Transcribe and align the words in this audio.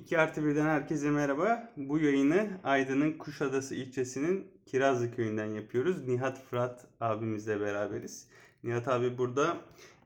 2 0.00 0.18
artı 0.18 0.40
1'den 0.44 0.66
herkese 0.66 1.10
merhaba. 1.10 1.72
Bu 1.76 1.98
yayını 1.98 2.48
Aydın'ın 2.64 3.12
Kuşadası 3.12 3.74
ilçesinin 3.74 4.46
Kirazlı 4.66 5.14
köyünden 5.14 5.46
yapıyoruz. 5.46 6.08
Nihat 6.08 6.42
Fırat 6.42 6.86
abimizle 7.00 7.60
beraberiz. 7.60 8.26
Nihat 8.64 8.88
abi 8.88 9.18
burada 9.18 9.56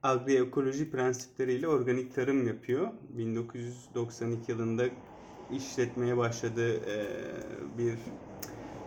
agroekoloji 0.03 0.91
prensipleriyle 0.91 1.69
organik 1.69 2.15
tarım 2.15 2.46
yapıyor. 2.46 2.88
1992 3.09 4.53
yılında 4.53 4.85
işletmeye 5.50 6.16
başladığı 6.16 6.72
eee, 6.86 7.06
bir 7.79 7.92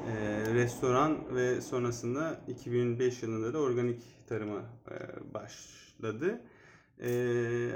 eee, 0.08 0.54
restoran 0.54 1.36
ve 1.36 1.62
sonrasında 1.62 2.42
2005 2.48 3.24
yılında 3.24 3.54
da 3.54 3.58
organik 3.60 4.02
tarıma 4.28 4.62
eee, 4.92 4.98
başladı. 5.34 6.42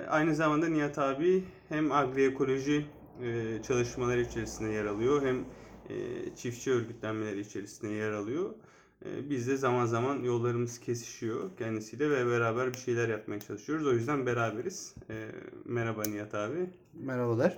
Aynı 0.10 0.36
zamanda 0.36 0.68
Nihat 0.68 0.98
abi 0.98 1.44
hem 1.70 1.92
agroekoloji 1.92 2.86
e, 3.24 3.62
çalışmaları 3.64 4.22
içerisinde 4.22 4.70
yer 4.72 4.86
alıyor 4.86 5.26
hem 5.26 5.46
e, 5.90 5.96
çiftçi 6.36 6.72
örgütlenmeleri 6.72 7.40
içerisinde 7.40 7.94
yer 7.94 8.12
alıyor. 8.12 8.50
E, 9.06 9.30
biz 9.30 9.48
de 9.48 9.58
zaman 9.58 9.86
zaman 9.86 10.24
yollarımız 10.24 10.80
kesişiyor 10.80 11.58
kendisiyle 11.58 12.10
ve 12.10 12.28
beraber 12.28 12.74
bir 12.74 12.78
şeyler 12.78 13.10
yapmaya 13.10 13.40
çalışıyoruz. 13.40 13.88
O 13.88 13.94
yüzden 13.94 14.26
beraberiz. 14.26 14.96
E, 15.10 15.28
merhaba 15.66 16.02
Nihat 16.04 16.36
abi. 16.36 16.70
Merhabalar. 16.94 17.58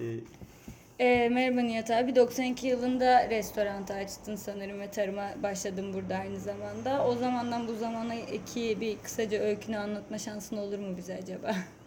E, 0.00 0.04
Ee, 0.98 1.28
merhaba 1.28 1.60
Nihat 1.60 1.90
abi. 1.90 2.16
92 2.16 2.66
yılında 2.66 3.30
restoran 3.30 3.82
açtın 3.82 4.36
sanırım 4.36 4.80
ve 4.80 4.90
tarıma 4.90 5.30
başladın 5.42 5.94
burada 5.94 6.16
aynı 6.16 6.40
zamanda. 6.40 7.06
O 7.06 7.14
zamandan 7.14 7.68
bu 7.68 7.74
zamana 7.74 8.14
iki 8.14 8.80
bir 8.80 8.98
kısaca 8.98 9.40
öykünü 9.40 9.78
anlatma 9.78 10.18
şansın 10.18 10.56
olur 10.56 10.78
mu 10.78 10.96
bize 10.96 11.14
acaba? 11.22 11.54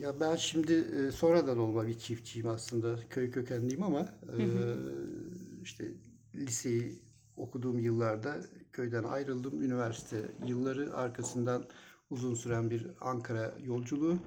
Ya 0.00 0.20
ben 0.20 0.36
şimdi 0.36 0.72
e, 0.72 1.10
sonradan 1.12 1.58
olma 1.58 1.86
bir 1.86 1.98
çiftçiyim 1.98 2.48
aslında. 2.48 2.96
Köy 3.10 3.30
kökenliyim 3.30 3.82
ama 3.82 4.00
e, 4.38 4.42
işte 5.62 5.84
liseyi 6.34 7.02
okuduğum 7.36 7.78
yıllarda 7.78 8.36
köyden 8.72 9.04
ayrıldım. 9.04 9.62
Üniversite 9.62 10.22
yılları 10.46 10.96
arkasından 10.96 11.64
uzun 12.10 12.34
süren 12.34 12.70
bir 12.70 12.86
Ankara 13.00 13.54
yolculuğu. 13.64 14.18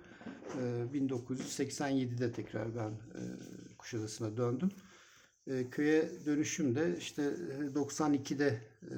E, 0.60 0.62
1987'de 0.94 2.32
tekrar 2.32 2.76
ben 2.76 2.90
e, 2.90 3.22
Kuşadası'na 3.78 4.38
döndüm. 4.38 4.70
E, 5.48 5.70
köye 5.70 6.12
dönüşüm 6.26 6.76
de 6.76 6.96
işte 6.98 7.24
e, 7.24 7.74
92'de 7.76 8.62
e, 8.82 8.96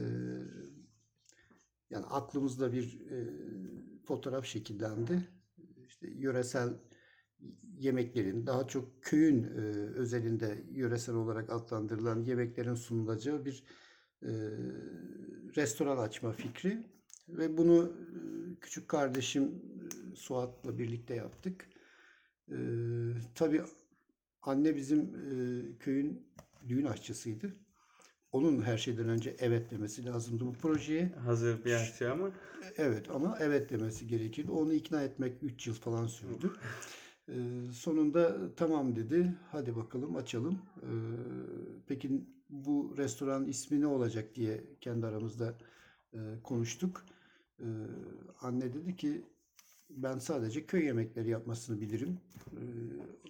yani 1.89 2.05
aklımızda 2.05 2.73
bir 2.73 3.01
e, 3.11 3.17
fotoğraf 4.05 4.45
şekillendi. 4.45 5.36
İşte 6.01 6.13
yöresel 6.19 6.73
yemeklerin 7.77 8.47
daha 8.47 8.67
çok 8.67 9.03
köyün 9.03 9.43
e, 9.43 9.47
özelinde 9.95 10.63
yöresel 10.71 11.15
olarak 11.15 11.49
adlandırılan 11.49 12.23
yemeklerin 12.23 12.73
sunulacağı 12.75 13.45
bir 13.45 13.63
e, 14.23 14.31
restoran 15.55 15.97
açma 15.97 16.31
fikri 16.31 16.87
ve 17.29 17.57
bunu 17.57 17.85
e, 17.85 18.19
küçük 18.59 18.87
kardeşim 18.87 19.43
e, 20.13 20.15
Suat'la 20.15 20.77
birlikte 20.77 21.15
yaptık. 21.15 21.69
E, 22.51 22.55
tabii 23.35 23.61
anne 24.41 24.75
bizim 24.75 24.99
e, 24.99 25.77
köyün 25.79 26.27
düğün 26.67 26.85
aşçısıydı. 26.85 27.66
Onun 28.37 28.61
her 28.61 28.77
şeyden 28.77 29.09
önce 29.09 29.35
evet 29.39 29.71
demesi 29.71 30.05
lazımdı 30.05 30.45
bu 30.45 30.53
projeye. 30.53 31.09
hazır 31.25 31.65
bir 31.65 31.73
aşçı 31.73 32.11
ama 32.11 32.31
Evet 32.77 33.09
ama 33.09 33.37
evet 33.39 33.69
demesi 33.69 34.07
gerekirdi. 34.07 34.51
Onu 34.51 34.73
ikna 34.73 35.03
etmek 35.03 35.43
3 35.43 35.67
yıl 35.67 35.73
falan 35.73 36.07
sürdü. 36.07 36.51
Ee, 37.29 37.33
sonunda 37.73 38.55
tamam 38.55 38.95
dedi. 38.95 39.33
Hadi 39.51 39.75
bakalım 39.75 40.15
açalım. 40.15 40.59
Ee, 40.81 40.87
peki 41.87 42.21
bu 42.49 42.93
restoran 42.97 43.45
ismi 43.47 43.81
ne 43.81 43.87
olacak 43.87 44.35
diye 44.35 44.63
kendi 44.81 45.05
aramızda 45.05 45.53
e, 46.13 46.19
konuştuk. 46.43 47.05
Ee, 47.59 47.65
anne 48.41 48.73
dedi 48.73 48.95
ki 48.95 49.21
ben 49.89 50.17
sadece 50.19 50.65
köy 50.65 50.85
yemekleri 50.85 51.29
yapmasını 51.29 51.81
bilirim. 51.81 52.17
Ee, 52.51 52.61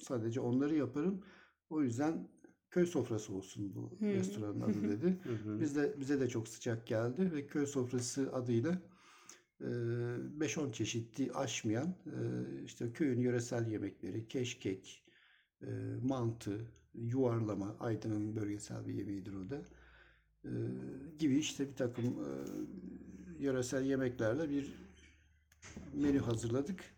sadece 0.02 0.40
onları 0.40 0.76
yaparım. 0.76 1.24
O 1.70 1.82
yüzden 1.82 2.28
köy 2.72 2.86
sofrası 2.86 3.34
olsun 3.34 3.76
bu 3.76 3.92
Hmm. 4.00 4.14
restoranın 4.14 4.62
adı 4.62 4.84
dedi. 4.84 5.18
Biz 5.62 5.76
de 5.76 5.96
bize 6.00 6.20
de 6.20 6.30
çok 6.30 6.48
sıcak 6.48 6.88
geldi 6.88 7.32
ve 7.34 7.48
köy 7.48 7.66
sofrası 7.66 8.34
adıyla 8.34 8.82
e, 9.62 9.66
5-10 10.40 10.72
çeşitli 10.72 11.32
aşmayan 11.34 11.88
e, 12.06 12.64
işte 12.66 12.94
köyün 12.94 13.20
yöresel 13.20 13.68
yemekleri, 13.72 14.28
keşkek, 14.28 15.04
e, 15.62 15.68
mantı, 16.04 16.72
yuvarlama, 16.94 17.78
Aydın'ın 17.80 18.36
bölgesel 18.36 18.88
bir 18.88 18.94
yemeğidir 18.94 19.34
o 19.34 19.50
da. 19.50 19.62
E, 20.46 20.52
gibi 21.20 21.38
işte 21.38 21.70
bir 21.70 21.76
takım 21.76 22.06
e, 22.06 22.30
yöresel 23.44 23.86
yemeklerle 23.86 24.50
bir 24.50 24.74
menü 25.94 26.20
hazırladık. 26.20 26.97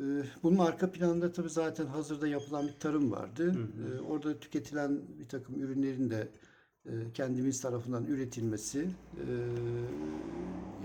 E, 0.00 0.02
Bunun 0.42 0.58
arka 0.58 0.90
planında 0.92 1.32
tabii 1.32 1.50
zaten 1.50 1.86
hazırda 1.86 2.28
yapılan 2.28 2.68
bir 2.68 2.72
tarım 2.80 3.10
vardı. 3.12 3.52
hı. 3.52 3.96
E, 3.96 4.00
Orada 4.00 4.40
tüketilen 4.40 5.00
bir 5.18 5.28
takım 5.28 5.62
ürünlerin 5.62 6.10
de 6.10 6.28
e, 6.86 6.90
kendimiz 7.14 7.60
tarafından 7.60 8.04
üretilmesi 8.04 8.90
e, 9.16 9.24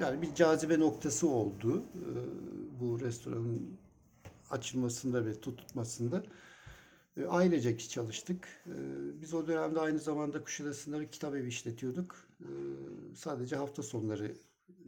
yani 0.02 0.22
bir 0.22 0.36
cazibe 0.36 0.80
noktası 0.80 1.28
oldu 1.30 1.84
e, 1.96 2.06
bu 2.80 3.00
restoranın 3.00 3.78
açılmasında 4.52 5.26
ve 5.26 5.42
tutmasında. 5.42 6.24
Ailecek 7.30 7.90
çalıştık. 7.90 8.48
Biz 9.22 9.34
o 9.34 9.48
dönemde 9.48 9.80
aynı 9.80 10.00
zamanda 10.00 10.44
Kuşadası'nda 10.44 11.02
bir 11.02 11.08
kitap 11.08 11.36
evi 11.36 11.48
işletiyorduk. 11.48 12.16
Sadece 13.16 13.56
hafta 13.56 13.84
sonları 13.84 14.36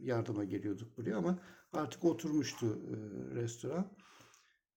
yardıma 0.02 0.44
geliyorduk 0.44 0.98
buraya 0.98 1.16
ama 1.16 1.38
artık 1.72 2.04
oturmuştu 2.04 2.78
restoran. 3.34 3.86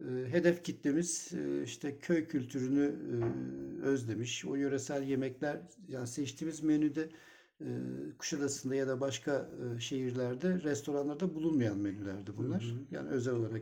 E, 0.09 0.31
Hedef 0.31 0.63
kitlemiz 0.63 1.31
e, 1.33 1.63
işte 1.63 1.97
köy 1.97 2.27
kültürünü 2.27 2.95
e, 3.11 3.85
özlemiş. 3.85 4.45
O 4.45 4.55
yöresel 4.55 5.03
yemekler 5.03 5.61
yani 5.87 6.07
seçtiğimiz 6.07 6.63
menüde 6.63 7.09
e, 7.61 7.67
Kuşadası'nda 8.17 8.75
ya 8.75 8.87
da 8.87 9.01
başka 9.01 9.49
şehirlerde 9.79 10.61
restoranlarda 10.61 11.35
bulunmayan 11.35 11.77
menülerdi 11.77 12.37
bunlar. 12.37 12.63
Hı 12.63 12.67
hı. 12.67 12.79
Yani 12.91 13.09
özel 13.09 13.33
olarak 13.33 13.61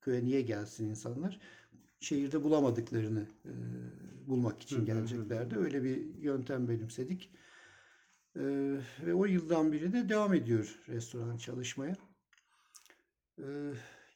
köye 0.00 0.24
niye 0.24 0.40
gelsin 0.42 0.88
insanlar? 0.88 1.40
Şehirde 2.00 2.42
bulamadıklarını 2.42 3.26
bulmak 4.26 4.62
için 4.62 4.84
geleceklerdi. 4.84 5.58
Öyle 5.58 5.82
bir 5.82 6.14
yöntem 6.18 6.68
benimsedik. 6.68 7.30
Ve 9.06 9.14
o 9.14 9.24
yıldan 9.24 9.72
beri 9.72 9.92
de 9.92 10.08
devam 10.08 10.34
ediyor 10.34 10.78
restoran 10.88 11.36
çalışmaya. 11.36 11.96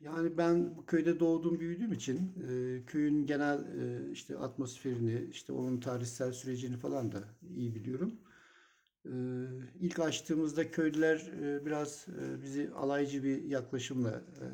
Yani 0.04 0.38
ben 0.38 0.76
bu 0.76 0.86
köyde 0.86 1.20
doğdum 1.20 1.60
büyüdüğüm 1.60 1.92
için 1.92 2.18
e, 2.18 2.84
köyün 2.86 3.26
genel 3.26 3.58
e, 3.58 4.10
işte 4.12 4.36
atmosferini, 4.38 5.28
işte 5.30 5.52
onun 5.52 5.80
tarihsel 5.80 6.32
sürecini 6.32 6.76
falan 6.76 7.12
da 7.12 7.24
iyi 7.56 7.74
biliyorum. 7.74 8.14
E, 9.04 9.12
ilk 9.80 9.98
açtığımızda 9.98 10.70
köylüler 10.70 11.32
e, 11.42 11.66
biraz 11.66 12.06
e, 12.08 12.42
bizi 12.42 12.70
alaycı 12.70 13.24
bir 13.24 13.42
yaklaşımla 13.44 14.10
e, 14.10 14.46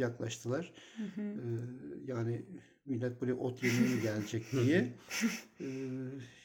yaklaştılar. 0.00 0.72
E, 1.18 1.22
yani 2.06 2.44
millet 2.86 3.20
buraya 3.20 3.34
ot 3.34 3.62
yemeye 3.62 3.94
mi 3.94 4.02
gelecek 4.02 4.52
diye. 4.52 4.92
E, 5.60 5.66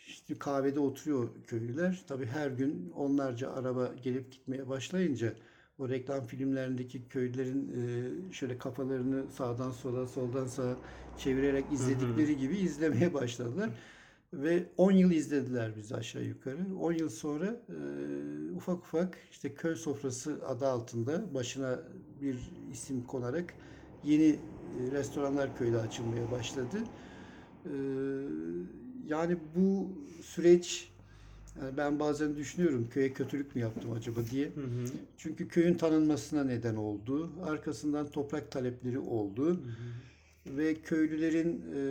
işte 0.07 0.35
kahvede 0.39 0.79
oturuyor 0.79 1.29
köylüler. 1.47 2.03
Tabii 2.07 2.25
her 2.25 2.51
gün 2.51 2.91
onlarca 2.95 3.51
araba 3.51 3.95
gelip 4.03 4.31
gitmeye 4.31 4.69
başlayınca 4.69 5.33
o 5.79 5.89
reklam 5.89 6.25
filmlerindeki 6.25 7.07
köylülerin 7.07 7.69
e, 8.29 8.33
şöyle 8.33 8.57
kafalarını 8.57 9.31
sağdan 9.31 9.71
sola, 9.71 10.07
soldan 10.07 10.47
sağa 10.47 10.77
çevirerek 11.17 11.71
izledikleri 11.71 12.37
gibi 12.37 12.57
izlemeye 12.57 13.13
başladılar. 13.13 13.69
Ve 14.33 14.65
10 14.77 14.91
yıl 14.91 15.11
izlediler 15.11 15.75
bizi 15.75 15.95
aşağı 15.95 16.23
yukarı. 16.23 16.75
10 16.79 16.93
yıl 16.93 17.09
sonra 17.09 17.61
e, 17.69 18.51
ufak 18.55 18.77
ufak 18.77 19.17
işte 19.31 19.53
köy 19.53 19.75
sofrası 19.75 20.39
adı 20.47 20.67
altında 20.67 21.33
başına 21.33 21.79
bir 22.21 22.51
isim 22.71 23.03
konarak 23.03 23.53
yeni 24.03 24.23
e, 24.25 24.91
restoranlar 24.91 25.55
köyde 25.55 25.77
açılmaya 25.79 26.31
başladı. 26.31 26.89
E, 27.65 27.73
yani 29.05 29.37
bu 29.55 29.97
süreç 30.23 30.91
yani 31.61 31.77
ben 31.77 31.99
bazen 31.99 32.35
düşünüyorum 32.35 32.87
köye 32.91 33.13
kötülük 33.13 33.55
mü 33.55 33.61
yaptım 33.61 33.91
acaba 33.91 34.19
diye. 34.31 34.45
Hı 34.45 34.61
hı. 34.61 34.85
Çünkü 35.17 35.47
köyün 35.47 35.73
tanınmasına 35.73 36.43
neden 36.43 36.75
oldu. 36.75 37.31
Arkasından 37.43 38.07
toprak 38.07 38.51
talepleri 38.51 38.99
oldu. 38.99 39.61
Ve 40.47 40.75
köylülerin 40.75 41.63
e, 41.75 41.81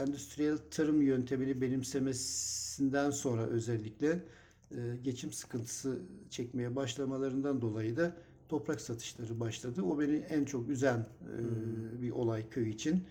endüstriyel 0.00 0.58
tarım 0.70 1.02
yöntemini 1.02 1.60
benimsemesinden 1.60 3.10
sonra 3.10 3.46
özellikle 3.46 4.22
e, 4.70 4.96
geçim 5.02 5.32
sıkıntısı 5.32 5.98
çekmeye 6.30 6.76
başlamalarından 6.76 7.60
dolayı 7.60 7.96
da 7.96 8.16
toprak 8.48 8.80
satışları 8.80 9.40
başladı. 9.40 9.82
O 9.82 10.00
beni 10.00 10.16
en 10.16 10.44
çok 10.44 10.68
üzen 10.68 10.98
e, 10.98 12.02
bir 12.02 12.10
olay 12.10 12.48
köy 12.48 12.70
için. 12.70 13.04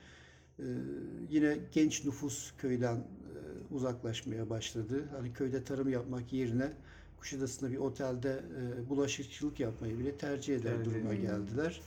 E, 0.60 0.66
yine 1.30 1.58
genç 1.72 2.06
nüfus 2.06 2.54
köyden 2.58 3.04
uzaklaşmaya 3.74 4.50
başladı. 4.50 5.04
Hani 5.18 5.34
köyde 5.34 5.64
tarım 5.64 5.90
yapmak 5.90 6.34
yerine 6.34 6.72
Kuşadası'nda 7.20 7.72
bir 7.72 7.78
otelde 7.78 8.30
e, 8.30 8.90
bulaşıkçılık 8.90 9.60
yapmayı 9.60 10.00
bile 10.00 10.18
tercih 10.18 10.56
eder 10.56 10.76
Tercih 10.76 10.92
duruma 10.92 11.14
geldiler. 11.14 11.82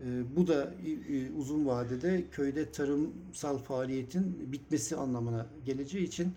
E, 0.00 0.06
bu 0.36 0.46
da 0.46 0.74
e, 1.08 1.30
uzun 1.38 1.66
vadede 1.66 2.24
köyde 2.32 2.72
tarımsal 2.72 3.58
faaliyetin 3.58 4.52
bitmesi 4.52 4.96
anlamına 4.96 5.46
geleceği 5.66 6.04
için 6.04 6.34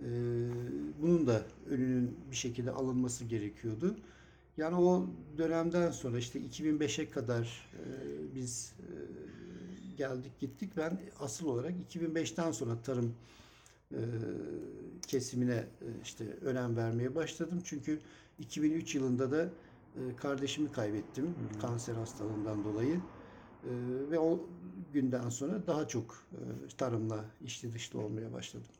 e, 0.00 0.08
bunun 1.02 1.26
da 1.26 1.42
önünün 1.70 2.16
bir 2.30 2.36
şekilde 2.36 2.70
alınması 2.70 3.24
gerekiyordu. 3.24 3.96
Yani 4.56 4.76
o 4.76 5.06
dönemden 5.38 5.90
sonra 5.90 6.18
işte 6.18 6.40
2005'e 6.40 7.10
kadar 7.10 7.70
e, 7.74 7.84
biz 8.34 8.72
e, 8.78 8.86
geldik 9.96 10.40
gittik. 10.40 10.70
Ben 10.76 11.00
asıl 11.20 11.46
olarak 11.46 11.72
2005'ten 11.94 12.52
sonra 12.52 12.82
tarım 12.82 13.14
kesimine 15.06 15.54
e, 15.54 15.86
işte 16.02 16.24
önem 16.24 16.76
vermeye 16.76 17.14
başladım. 17.14 17.62
Çünkü 17.64 17.98
2003 18.38 18.94
yılında 18.94 19.30
da 19.30 19.42
e, 19.96 20.16
kardeşimi 20.16 20.72
kaybettim 20.72 21.34
kanser 21.60 21.94
hastalığından 21.94 22.64
dolayı. 22.64 22.94
E, 22.94 23.00
ve 24.10 24.18
o 24.18 24.46
günden 24.92 25.28
sonra 25.28 25.66
daha 25.66 25.88
çok 25.88 26.26
e, 26.32 26.38
tarımla 26.76 27.24
içli 27.44 27.74
dışlı 27.74 28.00
olmaya 28.00 28.32
başladım. 28.32 28.70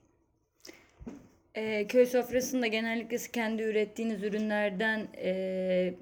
Ee, 1.57 1.87
köy 1.89 2.07
sofrasında 2.07 2.67
genellikle 2.67 3.19
siz 3.19 3.29
kendi 3.29 3.63
ürettiğiniz 3.63 4.23
ürünlerden 4.23 5.09
e, 5.17 5.95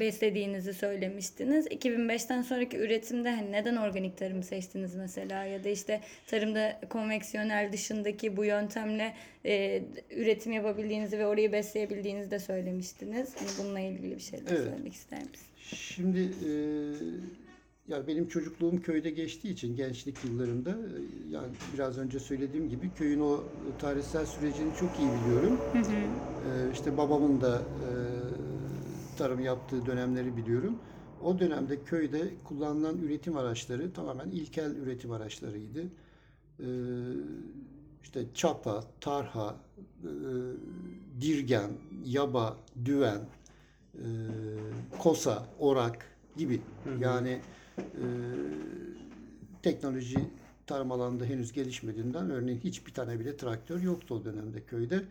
beslediğinizi 0.00 0.74
söylemiştiniz. 0.74 1.66
2005'ten 1.66 2.42
sonraki 2.42 2.76
üretimde 2.76 3.30
hani 3.30 3.52
neden 3.52 3.76
organik 3.76 4.16
tarımı 4.16 4.42
seçtiniz 4.42 4.94
mesela 4.94 5.44
ya 5.44 5.64
da 5.64 5.68
işte 5.68 6.00
tarımda 6.26 6.80
konveksiyonel 6.90 7.72
dışındaki 7.72 8.36
bu 8.36 8.44
yöntemle 8.44 9.14
e, 9.46 9.82
üretim 10.10 10.52
yapabildiğinizi 10.52 11.18
ve 11.18 11.26
orayı 11.26 11.52
besleyebildiğinizi 11.52 12.30
de 12.30 12.38
söylemiştiniz. 12.38 13.28
Hani 13.36 13.48
bununla 13.58 13.80
ilgili 13.80 14.16
bir 14.16 14.22
şeyler 14.22 14.50
Evet. 14.50 14.62
söylemek 14.62 14.92
ister 14.92 15.18
misiniz? 15.18 15.46
Şimdi 15.62 16.20
e, 16.20 16.52
ya 17.88 18.06
benim 18.06 18.28
çocukluğum 18.28 18.82
köyde 18.82 19.10
geçtiği 19.10 19.52
için 19.52 19.76
gençlik 19.76 20.24
yıllarımda 20.24 20.70
e, 20.70 20.98
yani 21.30 21.48
biraz 21.74 21.98
önce 21.98 22.18
söylediğim 22.18 22.68
gibi 22.68 22.90
köyün 22.98 23.20
o 23.20 23.44
tarihsel 23.78 24.26
sürecini 24.26 24.70
çok 24.80 24.90
iyi 24.98 25.08
biliyorum. 25.24 25.60
E, 25.74 26.72
işte 26.72 26.96
babamın 26.96 27.40
da 27.40 27.56
e, 27.56 27.90
tarım 29.22 29.40
yaptığı 29.40 29.86
dönemleri 29.86 30.36
biliyorum. 30.36 30.78
O 31.22 31.38
dönemde 31.38 31.82
köyde 31.84 32.30
kullanılan 32.44 32.98
üretim 32.98 33.36
araçları 33.36 33.92
tamamen 33.92 34.30
ilkel 34.30 34.76
üretim 34.76 35.10
araçlarıydı. 35.10 35.82
E, 36.60 36.68
işte 38.02 38.24
çapa, 38.34 38.84
tarha, 39.00 39.56
e, 40.02 40.10
dirgen, 41.20 41.70
yaba, 42.04 42.56
düven, 42.84 43.20
e, 43.94 44.06
kosa, 44.98 45.46
orak 45.58 46.06
gibi. 46.36 46.60
Yani 47.00 47.40
e, 47.78 48.04
teknoloji 49.62 50.18
tarım 50.66 50.92
alanında 50.92 51.24
henüz 51.24 51.52
gelişmediğinden 51.52 52.30
örneğin 52.30 52.60
hiçbir 52.60 52.94
tane 52.94 53.20
bile 53.20 53.36
traktör 53.36 53.80
yoktu 53.80 54.14
o 54.14 54.24
dönemde 54.24 54.64
köyde. 54.64 55.02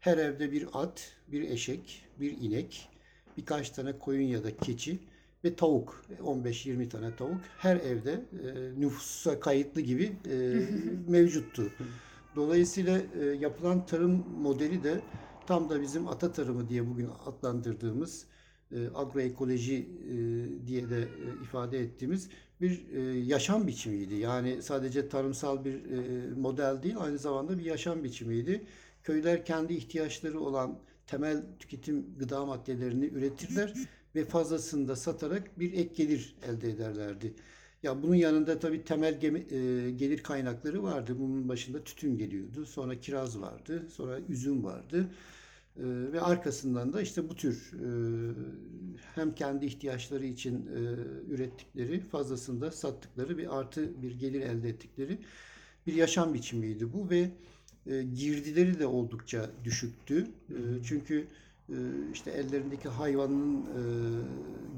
Her 0.00 0.18
evde 0.18 0.52
bir 0.52 0.66
at, 0.72 1.12
bir 1.28 1.50
eşek, 1.50 2.04
bir 2.20 2.40
inek, 2.40 2.88
birkaç 3.36 3.70
tane 3.70 3.98
koyun 3.98 4.22
ya 4.28 4.44
da 4.44 4.56
keçi 4.56 4.98
ve 5.44 5.56
tavuk. 5.56 6.04
15-20 6.24 6.88
tane 6.88 7.16
tavuk 7.16 7.40
her 7.58 7.76
evde 7.76 8.12
e, 8.12 8.80
nüfusa 8.80 9.40
kayıtlı 9.40 9.80
gibi 9.80 10.12
e, 10.30 10.34
mevcuttu. 11.08 11.72
Dolayısıyla 12.36 13.00
e, 13.20 13.24
yapılan 13.24 13.86
tarım 13.86 14.24
modeli 14.42 14.84
de 14.84 15.00
tam 15.46 15.70
da 15.70 15.82
bizim 15.82 16.08
ata 16.08 16.32
tarımı 16.32 16.68
diye 16.68 16.86
bugün 16.86 17.08
adlandırdığımız 17.26 18.26
e, 18.72 18.88
agroekoloji 18.94 19.76
e, 19.76 20.66
diye 20.66 20.90
de 20.90 20.98
e, 21.00 21.42
ifade 21.42 21.78
ettiğimiz 21.78 22.28
bir 22.60 22.86
e, 22.92 23.18
yaşam 23.18 23.66
biçimiydi. 23.66 24.14
Yani 24.14 24.62
sadece 24.62 25.08
tarımsal 25.08 25.64
bir 25.64 25.74
e, 25.74 26.30
model 26.34 26.82
değil, 26.82 26.94
aynı 26.98 27.18
zamanda 27.18 27.58
bir 27.58 27.64
yaşam 27.64 28.04
biçimiydi. 28.04 28.64
Köyler 29.02 29.44
kendi 29.44 29.74
ihtiyaçları 29.74 30.40
olan 30.40 30.78
temel 31.06 31.42
tüketim 31.58 32.18
gıda 32.18 32.46
maddelerini 32.46 33.06
üretirler 33.06 33.74
ve 34.14 34.24
fazlasını 34.24 34.88
da 34.88 34.96
satarak 34.96 35.58
bir 35.58 35.72
ek 35.72 35.90
gelir 35.94 36.36
elde 36.48 36.70
ederlerdi. 36.70 37.34
Ya 37.82 38.02
bunun 38.02 38.14
yanında 38.14 38.58
tabii 38.58 38.84
temel 38.84 39.12
e, 39.12 39.90
gelir 39.90 40.22
kaynakları 40.22 40.82
vardı. 40.82 41.16
Bunun 41.18 41.48
başında 41.48 41.84
tütün 41.84 42.18
geliyordu. 42.18 42.66
Sonra 42.66 43.00
kiraz 43.00 43.40
vardı. 43.40 43.86
Sonra 43.90 44.20
üzüm 44.28 44.64
vardı. 44.64 45.08
E, 45.76 45.82
ve 46.12 46.20
arkasından 46.20 46.92
da 46.92 47.02
işte 47.02 47.28
bu 47.28 47.36
tür 47.36 47.72
e, 47.72 47.88
hem 49.14 49.34
kendi 49.34 49.66
ihtiyaçları 49.66 50.26
için 50.26 50.66
ürettikleri, 51.30 52.00
fazlasını 52.00 52.60
da 52.60 52.70
sattıkları 52.70 53.38
bir 53.38 53.58
artı 53.58 54.02
bir 54.02 54.18
gelir 54.18 54.40
elde 54.40 54.68
ettikleri 54.68 55.18
bir 55.86 55.94
yaşam 55.94 56.34
biçimiydi 56.34 56.92
bu 56.92 57.10
ve 57.10 57.30
e, 57.86 58.02
girdileri 58.02 58.78
de 58.78 58.86
oldukça 58.86 59.50
düşüktü. 59.64 60.26
E, 60.48 60.58
çünkü 60.84 61.26
e, 61.68 61.76
işte 62.12 62.30
ellerindeki 62.30 62.88
hayvanın 62.88 63.62
e, 63.62 63.82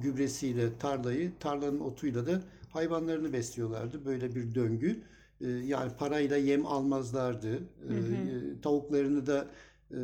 gübresiyle 0.02 0.78
tarlayı, 0.78 1.32
tarlanın 1.40 1.80
otuyla 1.80 2.26
da 2.26 2.42
hayvanlarını 2.70 3.32
besliyorlardı. 3.32 4.04
Böyle 4.04 4.34
bir 4.34 4.54
döngü. 4.54 4.96
E, 5.40 5.48
yani 5.48 5.92
parayla 5.98 6.36
yem 6.36 6.66
almazlardı. 6.66 7.54
E, 7.54 7.94
e, 7.94 8.60
tavuklarını 8.62 9.26
da 9.26 9.46
e, 9.90 9.98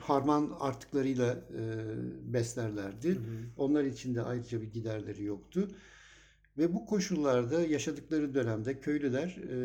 harman 0.00 0.52
artıklarıyla 0.60 1.32
e, 1.32 1.62
beslerlerdi. 2.32 3.18
Onlar 3.56 3.84
için 3.84 4.14
de 4.14 4.22
ayrıca 4.22 4.62
bir 4.62 4.72
giderleri 4.72 5.24
yoktu. 5.24 5.68
Ve 6.58 6.74
bu 6.74 6.86
koşullarda 6.86 7.60
yaşadıkları 7.60 8.34
dönemde 8.34 8.80
köylüler 8.80 9.36
e, 9.50 9.56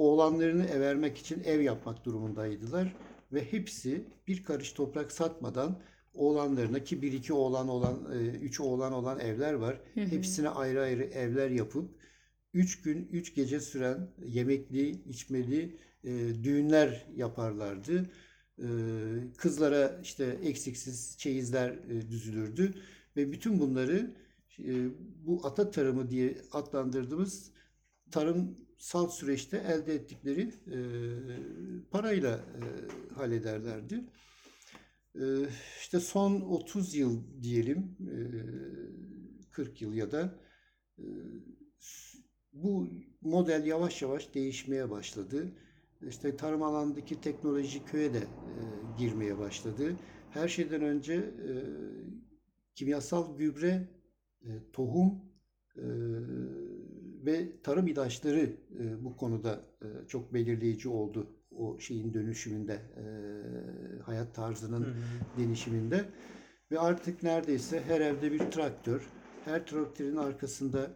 oğlanlarını 0.00 0.64
evermek 0.64 1.18
için 1.18 1.42
ev 1.44 1.60
yapmak 1.60 2.04
durumundaydılar. 2.04 2.96
Ve 3.32 3.52
hepsi 3.52 4.04
bir 4.28 4.44
karış 4.44 4.72
toprak 4.72 5.12
satmadan 5.12 5.80
oğlanlarına 6.14 6.84
ki 6.84 7.02
bir 7.02 7.12
iki 7.12 7.32
oğlan 7.32 7.68
olan, 7.68 8.12
e, 8.12 8.16
üç 8.16 8.60
oğlan 8.60 8.92
olan 8.92 9.20
evler 9.20 9.52
var. 9.52 9.80
Hepsine 9.94 10.48
ayrı 10.48 10.82
ayrı 10.82 11.04
evler 11.04 11.50
yapıp 11.50 11.90
üç 12.54 12.82
gün, 12.82 13.08
üç 13.12 13.34
gece 13.34 13.60
süren 13.60 14.08
yemekli, 14.26 14.90
içmeli 14.90 15.78
e, 16.04 16.10
düğünler 16.44 17.06
yaparlardı. 17.16 18.10
E, 18.58 18.66
kızlara 19.36 20.00
işte 20.02 20.38
eksiksiz 20.42 21.18
çeyizler 21.18 21.70
e, 21.70 22.10
düzülürdü 22.10 22.74
ve 23.16 23.32
bütün 23.32 23.60
bunları 23.60 24.14
e, 24.58 24.88
bu 25.26 25.40
ata 25.44 25.70
tarımı 25.70 26.10
diye 26.10 26.38
adlandırdığımız 26.52 27.50
tarımsal 28.80 29.08
süreçte 29.08 29.56
elde 29.56 29.94
ettikleri 29.94 30.52
e, 30.66 30.78
parayla 31.90 32.36
e, 32.36 32.62
hallederlerdi. 33.14 34.04
E, 35.14 35.24
işte 35.80 36.00
son 36.00 36.40
30 36.40 36.94
yıl 36.94 37.42
diyelim, 37.42 37.96
e, 38.00 38.16
40 39.50 39.82
yıl 39.82 39.94
ya 39.94 40.12
da 40.12 40.38
e, 40.98 41.04
bu 42.52 42.88
model 43.20 43.66
yavaş 43.66 44.02
yavaş 44.02 44.34
değişmeye 44.34 44.90
başladı. 44.90 45.52
İşte 46.08 46.36
tarım 46.36 46.62
alanındaki 46.62 47.20
teknoloji 47.20 47.84
köye 47.84 48.14
de 48.14 48.18
e, 48.18 48.24
girmeye 48.98 49.38
başladı. 49.38 49.96
Her 50.30 50.48
şeyden 50.48 50.82
önce 50.82 51.14
e, 51.14 51.52
kimyasal 52.74 53.36
gübre, 53.36 53.88
e, 54.42 54.48
tohum 54.72 55.30
e, 55.76 55.86
ve 57.26 57.60
tarım 57.62 57.86
ilaçları 57.88 58.56
e, 58.80 59.04
bu 59.04 59.16
konuda 59.16 59.60
e, 59.82 59.86
çok 60.08 60.34
belirleyici 60.34 60.88
oldu 60.88 61.26
o 61.50 61.78
şeyin 61.78 62.14
dönüşümünde, 62.14 62.72
e, 62.72 63.04
hayat 64.02 64.34
tarzının 64.34 64.94
değişiminde. 65.38 66.04
Ve 66.70 66.78
artık 66.78 67.22
neredeyse 67.22 67.82
her 67.82 68.00
evde 68.00 68.32
bir 68.32 68.38
traktör, 68.38 69.08
her 69.44 69.66
traktörün 69.66 70.16
arkasında 70.16 70.90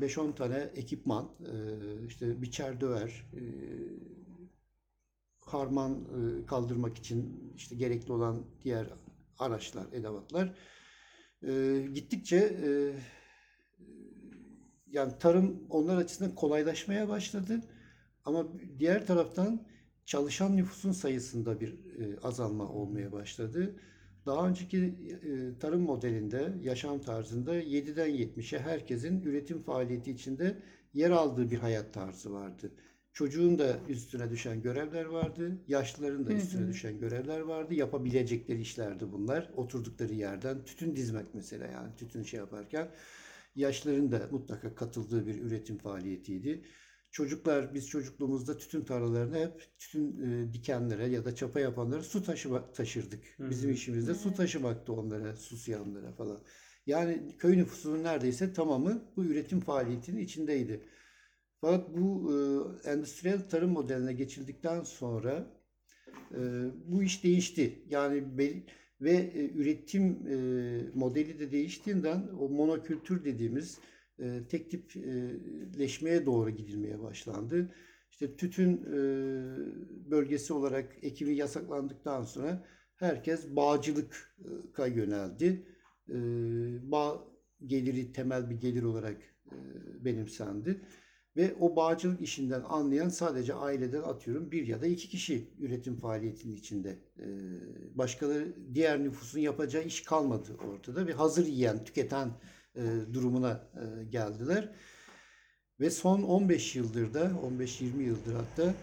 5-10 0.00 0.34
tane 0.34 0.70
ekipman, 0.74 1.30
e, 1.40 2.06
işte 2.06 2.42
biçer 2.42 2.80
döver, 2.80 3.30
e, 3.34 3.42
harman 5.40 5.92
e, 5.92 6.46
kaldırmak 6.46 6.98
için 6.98 7.52
işte 7.56 7.76
gerekli 7.76 8.12
olan 8.12 8.46
diğer 8.64 8.86
araçlar, 9.38 9.86
edevatlar. 9.92 10.54
E, 11.42 11.80
gittikçe 11.94 12.36
e, 12.36 12.70
yani 14.92 15.12
tarım 15.20 15.66
onlar 15.70 15.96
açısından 15.96 16.34
kolaylaşmaya 16.34 17.08
başladı. 17.08 17.60
Ama 18.24 18.46
diğer 18.78 19.06
taraftan 19.06 19.60
çalışan 20.04 20.56
nüfusun 20.56 20.92
sayısında 20.92 21.60
bir 21.60 21.72
e, 21.72 22.18
azalma 22.22 22.68
olmaya 22.68 23.12
başladı. 23.12 23.76
daha 24.26 24.48
önceki 24.48 24.78
e, 24.78 25.58
tarım 25.58 25.82
modelinde, 25.82 26.52
yaşam 26.62 27.00
tarzında 27.00 27.54
7'den 27.54 28.10
70'e 28.10 28.58
herkesin 28.58 29.22
üretim 29.22 29.62
faaliyeti 29.62 30.10
içinde 30.10 30.56
yer 30.94 31.10
aldığı 31.10 31.50
bir 31.50 31.58
hayat 31.58 31.94
tarzı 31.94 32.32
vardı. 32.32 32.72
Çocuğun 33.12 33.58
da 33.58 33.76
üstüne 33.88 34.30
düşen 34.30 34.62
görevler 34.62 35.04
vardı, 35.04 35.58
yaşlıların 35.68 36.26
da 36.26 36.32
üstüne 36.32 36.68
düşen 36.68 36.98
görevler 36.98 37.40
vardı. 37.40 37.74
Yapabilecekleri 37.74 38.60
işlerdi 38.60 39.12
bunlar. 39.12 39.50
Oturdukları 39.56 40.14
yerden 40.14 40.64
tütün 40.64 40.96
dizmek 40.96 41.26
mesela 41.34 41.66
yani 41.66 41.96
tütün 41.96 42.22
şey 42.22 42.40
yaparken 42.40 42.88
yaşlıların 43.60 44.12
da 44.12 44.28
mutlaka 44.30 44.74
katıldığı 44.74 45.26
bir 45.26 45.40
üretim 45.42 45.78
faaliyetiydi. 45.78 46.64
Çocuklar 47.10 47.74
biz 47.74 47.88
çocukluğumuzda 47.88 48.56
tütün 48.58 48.84
tarlalarına 48.84 49.36
hep 49.38 49.78
tütün 49.78 50.22
e, 50.22 50.52
dikenlere 50.52 51.06
ya 51.06 51.24
da 51.24 51.34
çapa 51.34 51.60
yapanlara 51.60 52.02
su 52.02 52.24
taşıma, 52.24 52.72
taşırdık. 52.72 53.24
Bizim 53.50 53.70
işimizde 53.70 54.14
su 54.14 54.34
taşımaktı 54.34 54.92
onlara, 54.92 55.36
susayanlara 55.36 56.12
falan. 56.12 56.42
Yani 56.86 57.36
köy 57.38 57.56
nüfusunun 57.58 58.04
neredeyse 58.04 58.52
tamamı 58.52 59.12
bu 59.16 59.24
üretim 59.24 59.60
faaliyetinin 59.60 60.20
içindeydi. 60.20 60.84
Fakat 61.60 61.96
bu 61.96 62.32
e, 62.84 62.90
endüstriyel 62.90 63.48
tarım 63.48 63.70
modeline 63.70 64.12
geçildikten 64.12 64.82
sonra 64.82 65.60
e, 66.34 66.38
bu 66.86 67.02
iş 67.02 67.24
değişti. 67.24 67.84
Yani 67.88 68.38
bel- 68.38 68.62
ve 69.00 69.12
e, 69.12 69.50
üretim 69.50 70.04
e, 70.28 70.36
modeli 70.94 71.38
de 71.38 71.52
değiştiğinden 71.52 72.28
o 72.40 72.48
monokültür 72.48 73.24
dediğimiz 73.24 73.78
e, 74.18 74.40
tek 74.48 74.70
tipleşmeye 74.70 76.26
doğru 76.26 76.50
gidilmeye 76.50 77.02
başlandı. 77.02 77.74
İşte 78.10 78.36
tütün 78.36 78.76
e, 78.76 79.00
bölgesi 80.10 80.52
olarak 80.52 80.96
ekimi 81.02 81.34
yasaklandıktan 81.34 82.24
sonra 82.24 82.64
herkes 82.96 83.56
bağcılığa 83.56 84.86
yöneldi. 84.86 85.66
E, 86.08 86.14
bağ 86.92 87.24
geliri 87.66 88.12
temel 88.12 88.50
bir 88.50 88.54
gelir 88.54 88.82
olarak 88.82 89.16
e, 89.46 89.56
benimsendi. 90.04 90.80
Ve 91.36 91.54
o 91.60 91.76
bağcılık 91.76 92.20
işinden 92.20 92.62
anlayan 92.68 93.08
sadece 93.08 93.54
aileden 93.54 94.02
atıyorum 94.02 94.50
bir 94.50 94.66
ya 94.66 94.82
da 94.82 94.86
iki 94.86 95.08
kişi 95.08 95.48
üretim 95.58 95.96
faaliyetinin 95.96 96.56
içinde. 96.56 96.98
Ee, 97.18 97.24
Başkaları 97.94 98.54
diğer 98.74 99.04
nüfusun 99.04 99.40
yapacağı 99.40 99.84
iş 99.84 100.02
kalmadı 100.02 100.56
ortada 100.72 101.06
ve 101.06 101.12
hazır 101.12 101.46
yiyen, 101.46 101.84
tüketen 101.84 102.30
e, 102.76 102.82
durumuna 103.12 103.70
e, 103.74 104.04
geldiler. 104.04 104.72
Ve 105.80 105.90
son 105.90 106.22
15 106.22 106.76
yıldır 106.76 107.14
da, 107.14 107.32
15-20 107.60 108.02
yıldır 108.02 108.34
hatta 108.34 108.74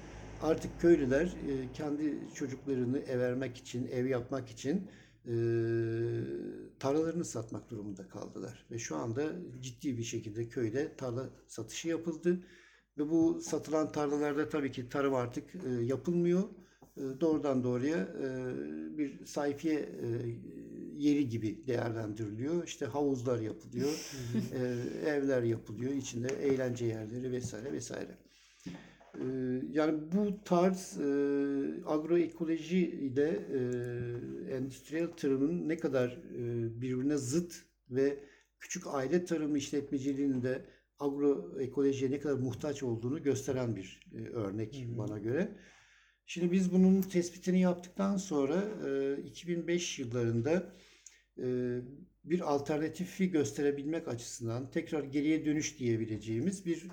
artık 0.42 0.82
köylüler 0.82 1.25
e, 1.25 1.74
kendi 1.74 2.13
çocuklarını 2.36 3.00
ev 3.00 3.20
vermek 3.20 3.58
için, 3.58 3.88
ev 3.88 4.06
yapmak 4.06 4.50
için 4.50 4.88
e, 5.27 5.36
tarlalarını 6.79 7.25
satmak 7.25 7.69
durumunda 7.69 8.07
kaldılar. 8.07 8.65
Ve 8.72 8.79
şu 8.79 8.96
anda 8.96 9.31
ciddi 9.62 9.98
bir 9.98 10.03
şekilde 10.03 10.50
köyde 10.50 10.96
tarla 10.96 11.29
satışı 11.48 11.88
yapıldı. 11.88 12.39
Ve 12.98 13.10
bu 13.10 13.41
satılan 13.41 13.91
tarlalarda 13.91 14.50
tabii 14.50 14.72
ki 14.72 14.89
tarım 14.89 15.13
artık 15.13 15.55
e, 15.55 15.69
yapılmıyor. 15.69 16.43
E, 16.98 17.01
doğrudan 17.22 17.63
doğruya 17.63 17.98
e, 17.98 18.27
bir 18.98 19.25
sayfiye 19.25 19.79
e, 19.79 20.07
yeri 20.98 21.29
gibi 21.29 21.67
değerlendiriliyor. 21.67 22.63
İşte 22.63 22.86
havuzlar 22.86 23.39
yapılıyor, 23.39 23.89
e, 24.53 25.10
evler 25.10 25.43
yapılıyor, 25.43 25.93
içinde 25.93 26.27
eğlence 26.27 26.86
yerleri 26.86 27.31
vesaire 27.31 27.74
vesaire. 27.74 28.26
E, 29.16 29.26
yani 29.72 30.00
bu 30.12 30.44
tarz 30.46 30.98
e, 31.00 31.04
agroekoloji 31.86 32.78
ile 32.78 33.30
e, 33.30 33.60
endüstriyel 34.56 35.08
tarımın 35.08 35.70
ne 35.70 35.78
kadar 35.78 36.10
e, 36.10 36.82
birbirine 36.82 37.18
zıt 37.18 37.56
ve 37.90 38.20
küçük 38.60 38.88
aile 38.88 39.26
tarımı 39.26 39.58
işletmeciliğinin 39.58 40.44
de 40.44 40.66
agroekolojiye 41.00 42.12
ne 42.12 42.20
kadar 42.20 42.36
muhtaç 42.40 42.84
olduğunu 42.84 43.24
gösteren 43.24 43.76
bir 43.76 44.00
e, 44.14 44.30
örnek 44.30 44.86
bana 44.90 45.18
göre. 45.20 45.56
Şimdi 46.26 46.52
biz 46.52 46.74
bunun 46.74 47.02
tespitini 47.02 47.62
yaptıktan 47.62 48.18
sonra 48.18 48.64
e, 48.88 49.18
2005 49.22 50.00
yıllarında 50.00 50.74
bir 52.24 52.53
alternatifi 52.53 53.32
gösterebilmek 53.32 54.08
açısından 54.08 54.72
tekrar 54.72 55.03
geriye 55.03 55.46
dönüş 55.46 55.79
diyebileceğimiz 55.79 56.65
bir 56.65 56.88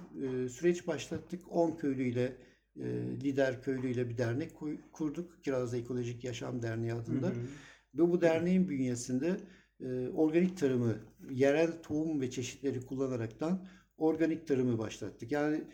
süreç 0.48 0.86
başlattık. 0.86 1.40
10 1.50 1.76
köylüyle, 1.76 2.32
lider 3.22 3.62
köylüyle 3.62 4.08
bir 4.08 4.18
dernek 4.18 4.50
kurduk. 4.92 5.44
Kirazlı 5.44 5.78
Ekolojik 5.78 6.24
Yaşam 6.24 6.62
Derneği 6.62 6.92
adında. 6.92 7.32
Ve 7.94 8.10
bu 8.10 8.20
derneğin 8.20 8.68
bünyesinde 8.68 9.36
organik 10.14 10.58
tarımı, 10.58 10.98
yerel 11.30 11.82
tohum 11.82 12.20
ve 12.20 12.30
çeşitleri 12.30 12.86
kullanaraktan 12.86 13.66
organik 13.96 14.46
tarımı 14.46 14.78
başlattık. 14.78 15.32
Yani 15.32 15.64